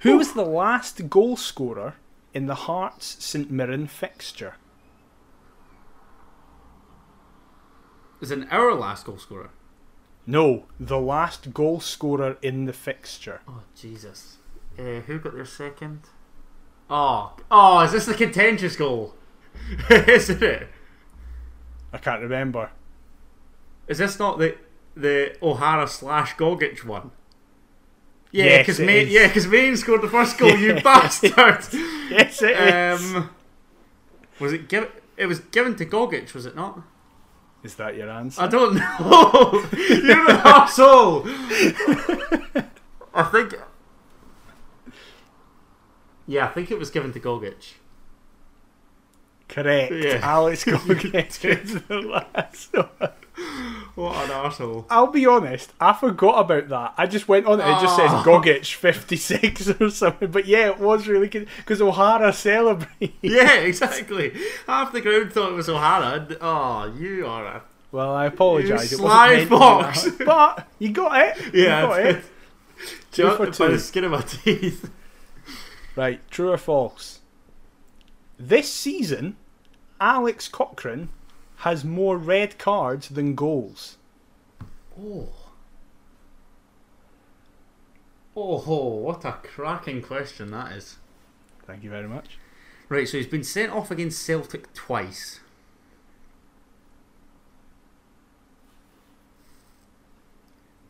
[0.00, 1.94] Who was the last goal scorer
[2.32, 4.56] in the Hearts St Mirren fixture?
[8.20, 9.50] Is an our last goal scorer?
[10.26, 13.40] No, the last goal scorer in the fixture.
[13.46, 14.38] Oh Jesus.
[14.78, 16.00] Uh, who got their second?
[16.90, 17.80] Oh, oh!
[17.80, 19.14] Is this the contentious goal?
[19.90, 20.68] Isn't it?
[21.92, 22.70] I can't remember.
[23.86, 24.56] Is this not the
[24.96, 27.10] the O'Hara slash Gogic one?
[28.32, 29.12] Yeah, because it Main, is.
[29.12, 30.56] yeah, because Main scored the first goal.
[30.56, 31.64] You bastard!
[32.10, 33.14] Yes, it is.
[33.14, 33.30] um,
[34.38, 34.90] was it given?
[35.16, 36.80] It was given to Gogic, was it not?
[37.62, 38.42] Is that your answer?
[38.42, 39.64] I don't know.
[39.78, 41.22] You're an asshole.
[43.14, 43.54] I think.
[46.26, 47.74] Yeah, I think it was given to Gogic.
[49.48, 49.92] Correct.
[49.92, 50.20] Yeah.
[50.22, 53.10] Alex Gogic is the last one.
[53.94, 54.86] What an asshole.
[54.90, 56.94] I'll be honest, I forgot about that.
[56.96, 58.22] I just went on it, it just says ah.
[58.24, 58.28] Oh.
[58.28, 60.30] Gogic 56 or something.
[60.30, 63.12] But yeah, it was really good because O'Hara celebrated.
[63.22, 64.32] Yeah, exactly.
[64.66, 66.26] Half the crowd thought it was O'Hara.
[66.40, 67.62] Oh, you are a.
[67.92, 68.90] Well, I apologise.
[68.90, 70.08] Sly fox.
[70.24, 71.54] But you got it.
[71.54, 72.24] Yeah, you got it.
[73.12, 74.90] Just by the skin of my teeth.
[75.96, 77.20] Right, true or false?
[78.38, 79.36] This season,
[80.00, 81.08] Alex Cochrane
[81.58, 83.96] has more red cards than goals.
[85.00, 85.28] Oh.
[88.36, 90.96] Oh, what a cracking question that is.
[91.64, 92.38] Thank you very much.
[92.88, 95.40] Right, so he's been sent off against Celtic twice.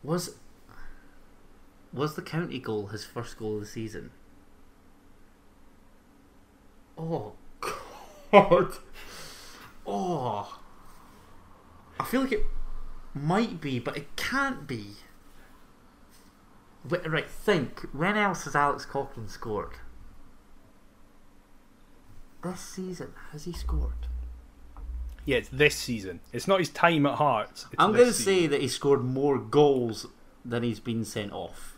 [0.02, 0.36] Was
[1.92, 4.10] was the county goal his first goal of the season?
[6.96, 8.72] Oh God!
[9.86, 10.58] Oh,
[11.98, 12.46] I feel like it
[13.12, 14.96] might be, but it can't be.
[16.88, 17.80] Wait, right, think.
[17.92, 19.76] When else has Alex Cochrane scored?
[22.42, 24.08] This season, has he scored?
[25.24, 26.20] Yeah, it's this season.
[26.32, 27.66] It's not his time at Hearts.
[27.72, 30.06] It's I'm going to say that he scored more goals
[30.44, 31.73] than he's been sent off.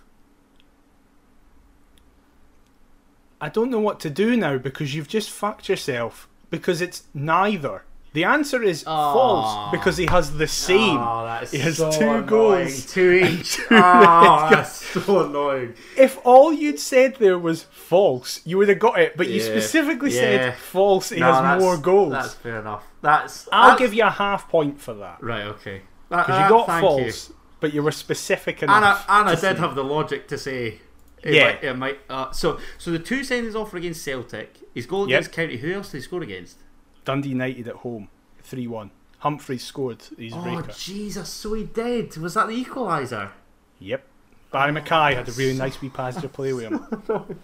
[3.41, 7.82] I don't know what to do now because you've just fucked yourself because it's neither.
[8.12, 10.97] The answer is false because he has the same.
[10.99, 12.24] Oh, is He has so two annoying.
[12.26, 12.87] goals.
[12.95, 13.57] Two each.
[13.57, 15.74] two oh, that's so annoying.
[15.99, 19.18] If all you'd said there was false, you would have got it.
[19.18, 20.20] But you specifically Yeah.
[20.20, 21.11] said false.
[21.11, 22.12] He No, has more goals.
[22.12, 22.84] That's fair enough.
[23.03, 23.49] That's.
[23.53, 25.45] I'll give you a half point for that Right.
[25.45, 25.82] Okay.
[26.11, 28.76] Uh, because you uh, got thank false, but you were specific enough.
[28.76, 30.80] And I, and I did have the logic to say.
[31.27, 31.45] It Yeah.
[31.45, 31.99] Might, it might.
[32.09, 34.57] Uh, so, so the two sendings off were against Celtic.
[34.74, 35.18] His goal Yep.
[35.20, 35.57] against County.
[35.59, 36.59] Who else did he score against?
[37.05, 38.09] Dundee United at home,
[38.43, 38.91] three-one.
[39.22, 40.72] Humphrys scored his Oh breaker.
[40.72, 41.29] Jesus!
[41.29, 42.16] So he did.
[42.18, 43.31] Was that the equaliser?
[43.79, 44.05] Yep.
[44.53, 46.87] Barrie McKay had a really nice wee pass to play with him.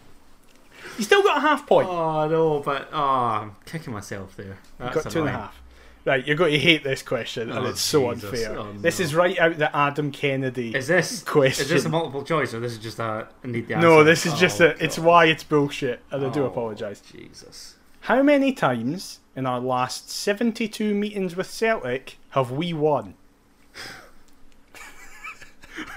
[0.99, 1.89] You still got a half point.
[1.89, 2.59] Oh no!
[2.61, 4.59] But oh, I'm kicking myself there.
[4.79, 5.62] That's got two and a half.
[6.05, 8.31] Right, you're going to hate this question, and Oh, it's so Jesus.
[8.31, 8.59] unfair.
[8.59, 11.63] Oh, This is right out the Adam Kennedy Is this question.
[11.63, 13.87] Is this a multiple choice or this is just a I need the answer?
[13.89, 14.83] no, this is Oh, just a.
[14.83, 17.01] It's why it's bullshit, and I do Oh, apologise.
[17.01, 17.77] Jesus.
[18.01, 23.15] How many times in our last 72 meetings with Celtic have we won?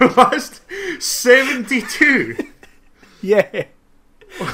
[0.00, 0.62] Last
[1.00, 2.36] seventy-two.
[3.22, 3.64] Yeah.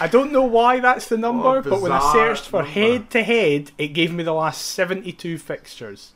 [0.00, 2.70] I don't know why that's the number, but when I searched for number.
[2.72, 6.12] head to head, it gave me the last 72 fixtures.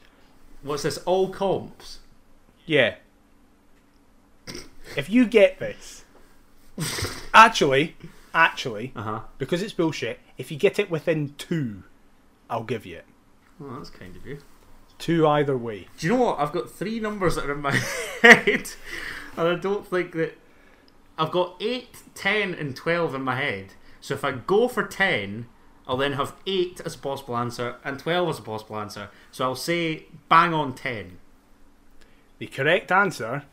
[0.63, 0.99] What's this?
[0.99, 1.99] All comps.
[2.65, 2.95] Yeah.
[4.97, 6.05] If you get this,
[7.33, 7.97] actually,
[8.33, 9.21] actually, Uh huh.
[9.39, 11.83] because it's bullshit, if you get it within two,
[12.49, 13.05] I'll give you it.
[13.63, 14.39] Oh, that's kind of you.
[14.99, 15.89] Two either way.
[15.99, 16.39] Do you know what?
[16.39, 17.73] I've got three numbers that are in my
[18.23, 18.71] head,
[19.37, 20.39] and I don't think that
[21.19, 23.75] I've got eight, ten, and twelve in my head.
[24.01, 25.47] So if I go for ten,
[25.87, 29.11] I'll then have eight as a possible answer and twelve as a possible answer.
[29.31, 31.19] So I'll say bang on ten.
[32.39, 33.45] The correct answer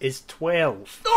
[0.00, 1.02] is 12.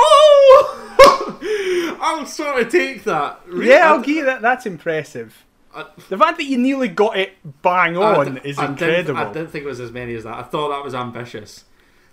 [1.15, 1.97] Oh!
[2.01, 3.39] I'll sort of take that.
[3.47, 3.69] Really?
[3.69, 4.41] Yeah, I'll give you that.
[4.41, 5.45] That's impressive.
[5.73, 9.13] I- The fact that you nearly got it bang on is I incredible.
[9.15, 10.35] Didn't, I didn't think it was as many as that.
[10.37, 11.63] I thought that was ambitious.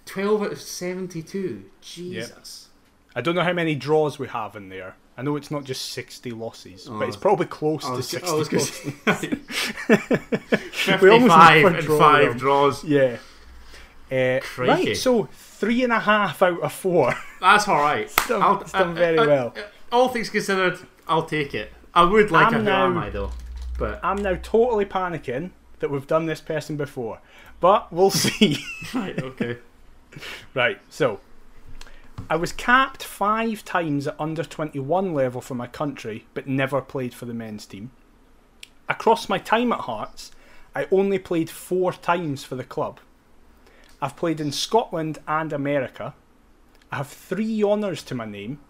[0.06, 1.64] 12 out of 72.
[1.80, 2.59] Jesus.
[3.14, 4.96] I don't know how many draws we have in there.
[5.16, 6.98] I know it's not just 60 losses, Oh.
[6.98, 8.92] but it's probably close to was, 60 I was losses.
[11.02, 12.38] We almost 55 and control 5 them.
[12.38, 12.84] draws.
[12.84, 13.16] Yeah.
[14.10, 17.14] Uh, right, so three and a half out of four.
[17.40, 18.12] That's alright.
[18.26, 19.54] done- I'll- it's done uh, very uh, well.
[19.56, 19.60] uh,
[19.92, 21.72] all things considered, I'll take it.
[21.94, 23.30] I would like I'm a now- I though.
[23.78, 27.20] But, I'm now totally panicking that we've done this person before,
[27.60, 28.64] but we'll see.
[28.94, 29.58] right, okay.
[30.54, 31.20] right, so
[32.28, 37.14] I was capped five times at under 21 level for my country, but never played
[37.14, 37.90] for the men's team.
[38.88, 40.32] Across my time at Hearts,
[40.74, 43.00] I only played four times for the club.
[44.02, 46.14] I've played in Scotland and America.
[46.90, 48.60] I have three honours to my name,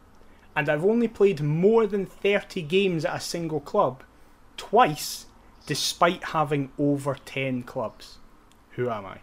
[0.54, 4.02] and I've only played more than 30 games at a single club
[4.56, 5.26] twice,
[5.66, 8.18] despite having over 10 clubs.
[8.72, 9.18] Who am I?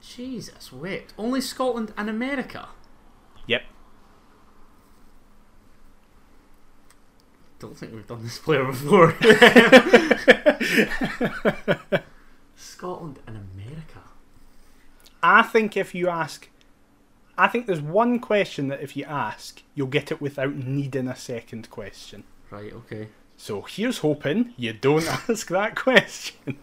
[0.00, 1.12] Jesus, wait.
[1.18, 2.68] Only Scotland and America?
[3.46, 3.62] Yep.
[7.58, 9.14] Don't think we've done this player before.
[12.56, 14.00] Scotland and America.
[15.22, 16.48] I think if you ask,
[17.38, 21.16] I think there's one question that if you ask, you'll get it without needing a
[21.16, 22.24] second question.
[22.50, 23.08] Right, okay.
[23.36, 26.58] So here's hoping you don't ask that question.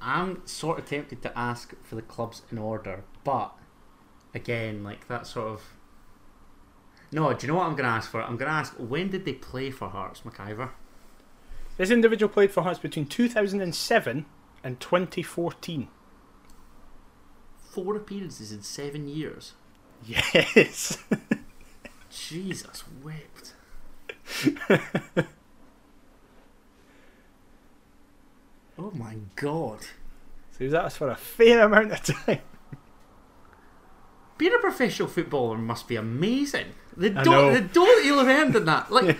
[0.00, 3.52] I'm sort of tempted to ask for the clubs in order, but
[4.34, 5.62] again, like that sort of.
[7.10, 8.20] No, do you know what I'm going to ask for?
[8.20, 10.70] I'm going to ask when did they play for Hearts, McIver?
[11.78, 14.26] This individual played for Hearts between 2007
[14.62, 15.88] and 2014.
[17.70, 19.54] Four appearances in seven years.
[20.04, 20.98] Yes.
[22.10, 23.54] Jesus wept.
[28.78, 29.80] oh my god.
[29.80, 32.40] so he was at for a fair amount of time.
[34.36, 36.74] Being a professional footballer must be amazing.
[36.98, 37.54] They I don't.
[37.54, 38.04] They don't.
[38.04, 38.90] You'll have in that.
[38.90, 39.16] Like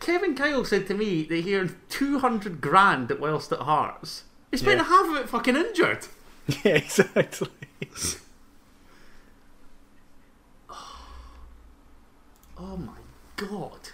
[0.00, 4.24] Kevin Kyle said to me that he earned 200 grand at whilst at Hearts.
[4.50, 4.84] He spent Yeah.
[4.84, 6.06] half of it fucking injured.
[6.64, 7.48] Yeah, exactly.
[12.58, 12.98] Oh my
[13.36, 13.90] god.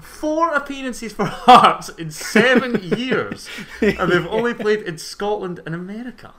[0.00, 3.48] Four appearances for Hearts in seven years,
[3.80, 6.34] and they've only played in Scotland and America.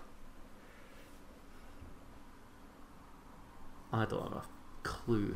[3.92, 4.44] I don't have a
[4.84, 5.36] clue.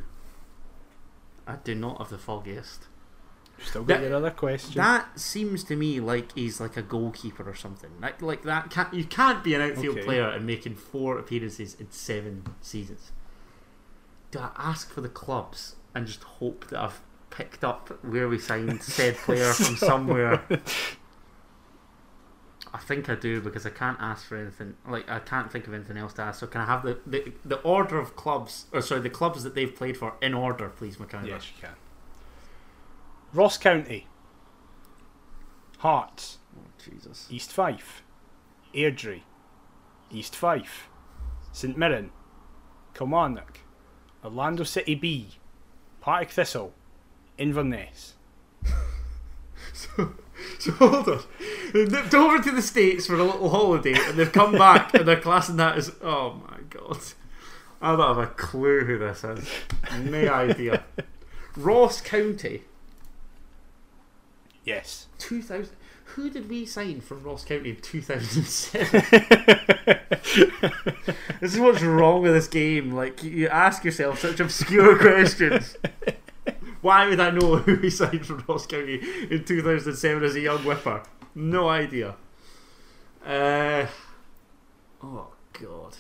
[1.48, 2.88] I do not have the foggiest.
[3.64, 4.76] Still got That- your other question.
[4.76, 7.90] That seems to me like he's like a goalkeeper or something.
[8.00, 10.06] Like, like that can't you can't be an outfield Okay.
[10.06, 13.12] player and making four appearances in seven seasons.
[14.30, 18.38] Do I ask for the clubs and just hope that I've picked up where we
[18.38, 20.44] signed said player from somewhere?
[22.74, 24.76] I think I do because I can't ask for anything.
[24.88, 26.40] Like I can't think of anything else to ask.
[26.40, 29.56] So can I have the, the, the order of clubs, or sorry, the clubs that
[29.56, 31.26] they've played for in order, please, McCann?
[31.28, 31.76] yes, you can.
[33.34, 34.08] Ross County,
[35.80, 37.28] Hearts, Oh, Jesus.
[37.30, 38.04] East Fife,
[38.74, 39.22] Airdrie,
[40.12, 40.90] East Fife,
[41.52, 42.12] St Mirren,
[42.94, 43.60] Kilmarnock,
[44.24, 45.28] Orlando City B,
[46.02, 46.74] Partick Thistle,
[47.38, 48.16] Inverness.
[49.74, 50.16] So
[50.78, 51.20] hold on.
[51.74, 55.08] They've nipped over to the States for a little holiday and they've come back and
[55.08, 55.92] they're classing that as.
[56.02, 57.00] Oh my god.
[57.82, 59.50] I don't have a clue who this is.
[60.00, 60.84] No idea.
[61.56, 62.64] Ross County.
[64.64, 65.08] Yes.
[65.20, 65.76] 2000.
[66.16, 69.04] Who did we sign from Ross County in 2007?
[71.40, 72.92] this is what's wrong with this game.
[72.92, 75.78] Like, you ask yourself such obscure questions.
[76.88, 80.60] Why would I know who he signed from Ross County in 2007 as a young
[80.60, 81.04] whipper?
[81.36, 82.16] No idea.
[83.26, 83.88] Uh,
[85.04, 85.98] oh, God.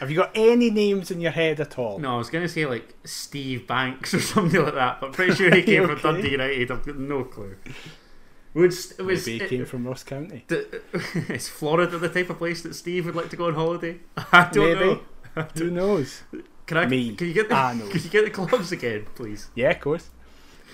[0.00, 1.98] Have you got any names in your head at all?
[1.98, 5.12] no, I was going to say like Steve Banks or something like that, but I'm
[5.12, 6.70] pretty sure he came from Dundee United.
[6.70, 7.54] I've got no clue.
[8.54, 10.44] Would, it was, Maybe he it- came from Ross County.
[10.48, 10.62] D-
[11.28, 13.98] is Florida the type of place that Steve would like to go on holiday?
[14.32, 15.00] I don't Maybe.
[15.36, 15.46] know.
[15.54, 16.22] Who knows?
[16.66, 16.86] Can I?
[16.86, 17.14] Me.
[17.14, 17.54] Can you get the?
[17.56, 17.88] I know.
[17.88, 19.50] Can you get the clubs again, please?
[19.54, 20.10] Yeah, of course.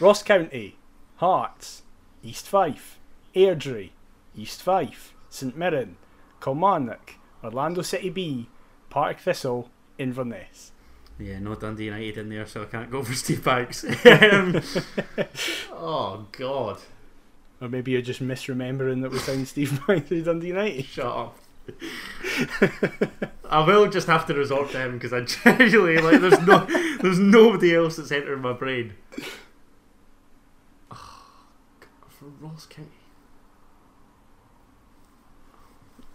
[0.00, 0.76] Ross County,
[1.16, 1.82] Hearts,
[2.22, 2.98] East Fife,
[3.34, 3.90] Airdrie,
[4.34, 5.96] East Fife, St Mirren,
[6.40, 7.14] Kilmarnock,
[7.44, 8.48] Orlando City B,
[8.90, 10.72] Partick Thistle, Inverness.
[11.18, 13.84] Yeah, no Dundee United in there, so I can't go for Steve Banks.
[14.04, 14.60] Um,
[15.72, 16.78] oh God!
[17.60, 20.84] Or maybe you're just misremembering that we signed Steve Banks to Dundee United.
[20.84, 21.38] Shut up.
[23.48, 25.20] I will just have to resort to him because I
[25.58, 26.20] genuinely like.
[26.20, 26.66] There's no,
[27.00, 28.94] there's nobody else that's entering my brain.
[30.90, 31.22] Oh,
[32.40, 32.88] Ross County,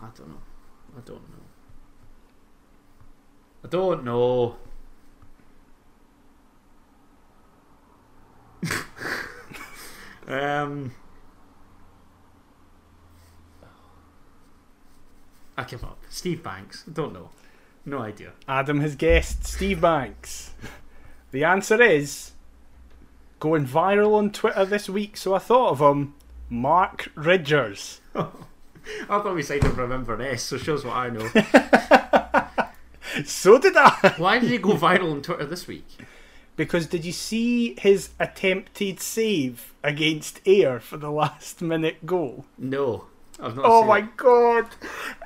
[0.02, 0.42] I don't know.
[0.98, 1.46] I don't know.
[3.64, 4.56] I don't know.
[10.28, 10.92] um.
[15.60, 16.00] I give up.
[16.10, 16.84] Steve Banks.
[16.84, 17.32] Don't know.
[17.86, 18.32] No idea.
[18.48, 20.52] Adam has guessed Steve Banks.
[21.32, 22.32] The answer is
[23.42, 26.14] going viral on Twitter this week, so I thought of him.
[26.50, 28.00] Mark Ridgers.
[28.16, 28.24] I
[29.10, 31.30] thought we signed him from Inverness, so shows what I know.
[33.26, 34.14] So did I.
[34.18, 35.88] Why did he go viral on Twitter this week?
[36.56, 42.46] Because did you see his attempted save against Ayr for the last minute goal?
[42.58, 43.08] No.
[43.42, 44.18] Oh my it.
[44.18, 44.68] god!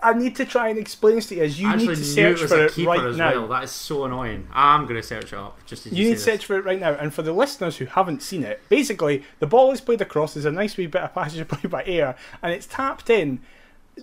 [0.02, 2.48] I need to try and explain this to you as you need to search it
[2.48, 3.32] for it right as now.
[3.32, 3.48] well.
[3.48, 4.48] That is so annoying.
[4.54, 6.80] I'm going to search it up just you, You need to search for it right
[6.80, 6.92] now.
[6.94, 10.34] And for the listeners who haven't seen it, basically the ball is played across.
[10.36, 13.40] There's a nice wee bit of passage play by Ayr, and it's tapped in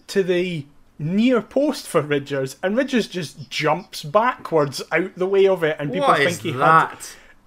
[0.09, 0.67] to the
[0.99, 5.93] near post for Ridgers, and Ridgers just jumps backwards out the way of it, and
[5.93, 6.97] people What think he had.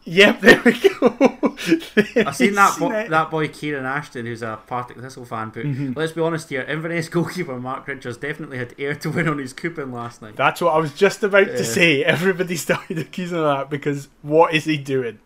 [0.05, 1.15] Yep, there we go.
[2.25, 3.09] I've seen that bo- it.
[3.09, 5.49] that boy Kieran Ashton, who's a Partick Thistle fan.
[5.53, 5.93] But Mm-hmm.
[5.95, 9.53] let's be honest here, Inverness goalkeeper Mark Ridgers definitely had Ayr to win on his
[9.53, 10.35] coupon last night.
[10.35, 11.55] That's what I was just about Yeah.
[11.57, 12.03] to say.
[12.03, 15.19] Everybody started accusing of that because what is he doing?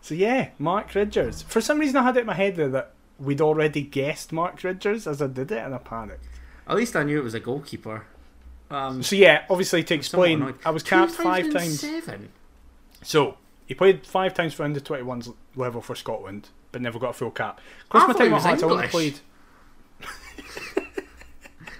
[0.00, 1.42] So yeah, Mark Ridgers.
[1.42, 4.62] For some reason, I had it in my head there that we'd already guessed Mark
[4.62, 6.24] Ridgers as I did it, and I panicked.
[6.68, 8.04] At least I knew it was a goalkeeper.
[8.70, 10.54] Um, So yeah, obviously to explain.
[10.64, 11.80] I was capped five times.
[11.82, 12.28] 2007?
[13.06, 13.36] So
[13.66, 17.30] he played five times for under 21s level for Scotland, but never got a full
[17.30, 17.60] cap.
[17.86, 19.20] Across my time at Hearts, I only played.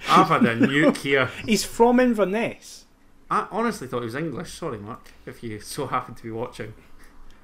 [0.08, 1.26] I've had a nuke here.
[1.44, 2.84] He's from Inverness.
[3.28, 4.52] I honestly thought he was English.
[4.52, 6.74] Sorry, Mark, if you so happen to be watching.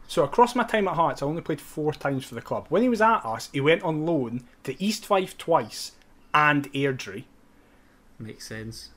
[0.07, 2.66] So across my time at Hearts, I only played four times for the club.
[2.68, 5.93] When he was at us, he went on loan to East Fife twice
[6.33, 7.24] and Airdrie.
[8.20, 8.91] Makes sense.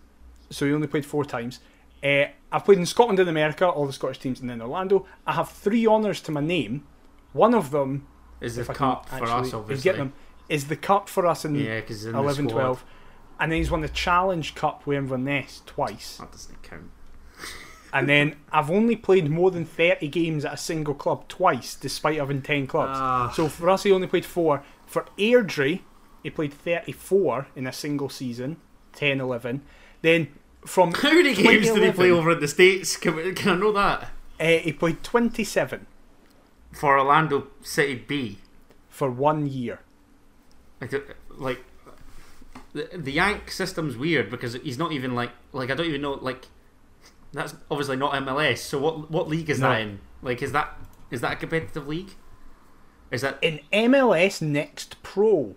[0.51, 1.59] so he only played four times.
[2.05, 5.05] Uh, I've played in Scotland and America, all the Scottish teams, and then Orlando.
[5.25, 6.85] I have three honours to my name.
[7.33, 8.07] One of them
[8.39, 9.83] Is the cup for us, obviously.
[9.83, 10.13] get them
[10.47, 12.85] is the cup for us in Yeah, in the 11 12.
[13.39, 16.91] and then he's won the challenge cup with Inverness twice That doesn't count.
[17.93, 22.17] and then I've only played more than 30 games at a single club twice despite
[22.19, 23.31] having 10 clubs Ah.
[23.35, 25.81] so for us he only played 4 for Airdrie
[26.21, 28.57] he played 34 in a single season
[28.93, 29.63] 10 11
[30.03, 30.27] then
[30.65, 32.97] from How many games did he play over in the States?
[32.97, 34.09] Can, we- can I know that?
[34.39, 35.85] uh, he played 27
[36.73, 38.39] For Orlando City B.
[38.89, 39.79] for one year
[40.81, 40.87] I
[41.37, 41.63] like
[42.73, 46.13] the the Yank system's weird because he's not even like like I don't even know
[46.13, 46.47] like
[47.31, 48.57] that's obviously not MLS.
[48.59, 49.69] So what what league is No.
[49.69, 49.99] that in?
[50.21, 50.77] Like is that
[51.11, 52.11] is that a competitive league?
[53.11, 55.55] Is that in MLS Next Pro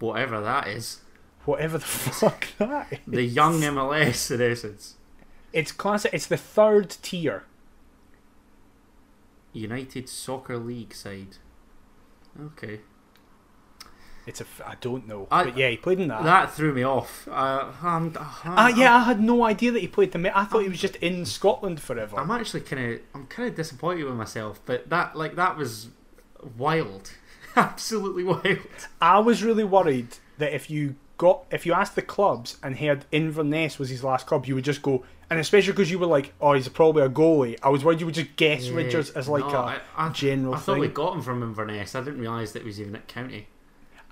[0.00, 1.00] whatever that is?
[1.50, 1.84] Whatever the
[2.20, 4.96] fuck that is The young MLS in essence.
[5.52, 7.44] it's classic it's the third tier
[9.52, 11.36] United Soccer League side.
[12.40, 12.80] Okay,
[14.26, 14.44] It's a.
[14.44, 16.22] F- I don't know, I- but yeah, he played in that.
[16.22, 17.26] that threw me off.
[17.28, 20.38] Uh, I'm, Ah, yeah, I had no idea that he played the.
[20.38, 22.16] I thought he was just in Scotland forever.
[22.16, 25.88] I'm actually kind of I'm kind of disappointed with myself, but that like that was
[26.56, 27.10] wild,
[27.56, 28.60] absolutely wild.
[29.00, 30.94] I was really worried that if you
[31.24, 34.64] got if you asked the clubs and heard Inverness was his last club, you would
[34.64, 37.58] just go, and especially because you were like, oh, he's probably a goalie.
[37.62, 38.70] I was worried you would just guess mm.
[38.70, 40.80] Yeah, Richards as like no, a I- I- general I thought thing.
[40.80, 41.94] we got him from Inverness.
[41.94, 43.48] I didn't realise that he was even at county.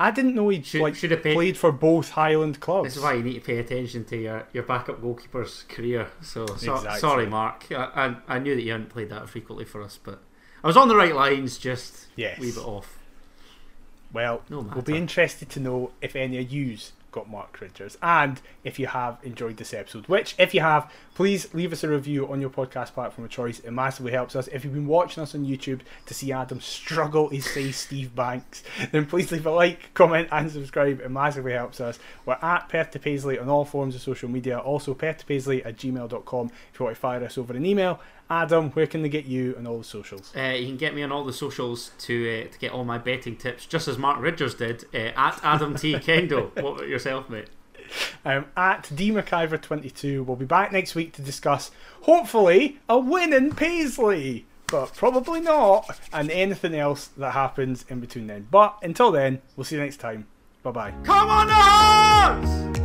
[0.01, 2.89] I didn't know he Should- like should have paid- played for both Highland clubs.
[2.91, 6.07] This is why you need to pay attention to your, your backup goalkeeper's career.
[6.21, 7.01] So, so Exactly.
[7.01, 7.65] sorry, Mark.
[7.73, 10.21] I, I I knew that you hadn't played that frequently for us, but
[10.63, 11.59] I was on the right lines.
[11.59, 12.39] Just Yes.
[12.39, 12.95] a wee bit off.
[14.13, 18.41] Well, No we'll be interested to know if any of yous got Mark Ridgers and
[18.65, 20.07] if you have enjoyed this episode.
[20.09, 23.61] Which, if you have, please leave us a review on your podcast platform of choice.
[23.61, 24.49] It massively helps us.
[24.49, 28.63] If you've been watching us on YouTube to see Adam struggle to say Steve Banks,
[28.93, 31.01] then please leave a like, comment, and subscribe.
[31.01, 31.99] It massively helps us.
[32.27, 34.59] We're at Perth to Paisley on all forms of social media.
[34.59, 38.01] Also, Perth to Paisley at gmail.com if you want to fire us over an email.
[38.31, 40.33] Adam, where can they get you and all the socials?
[40.37, 42.99] Uh, you can get me on all the socials to uh, to get all my
[42.99, 46.55] betting tips, just as Mark Ridgers did uh, at Adam T Kendo.
[46.63, 47.47] what about yourself, mate?
[48.27, 50.25] um, at dmcIver22.
[50.25, 51.71] We'll be back next week to discuss,
[52.03, 58.27] hopefully, a win in Paisley, but probably not, and anything else that happens in between
[58.27, 58.47] then.
[58.51, 60.27] But until then, we'll see you next time.
[60.63, 60.95] Bye bye.
[61.05, 62.78] Come on, the Hearts!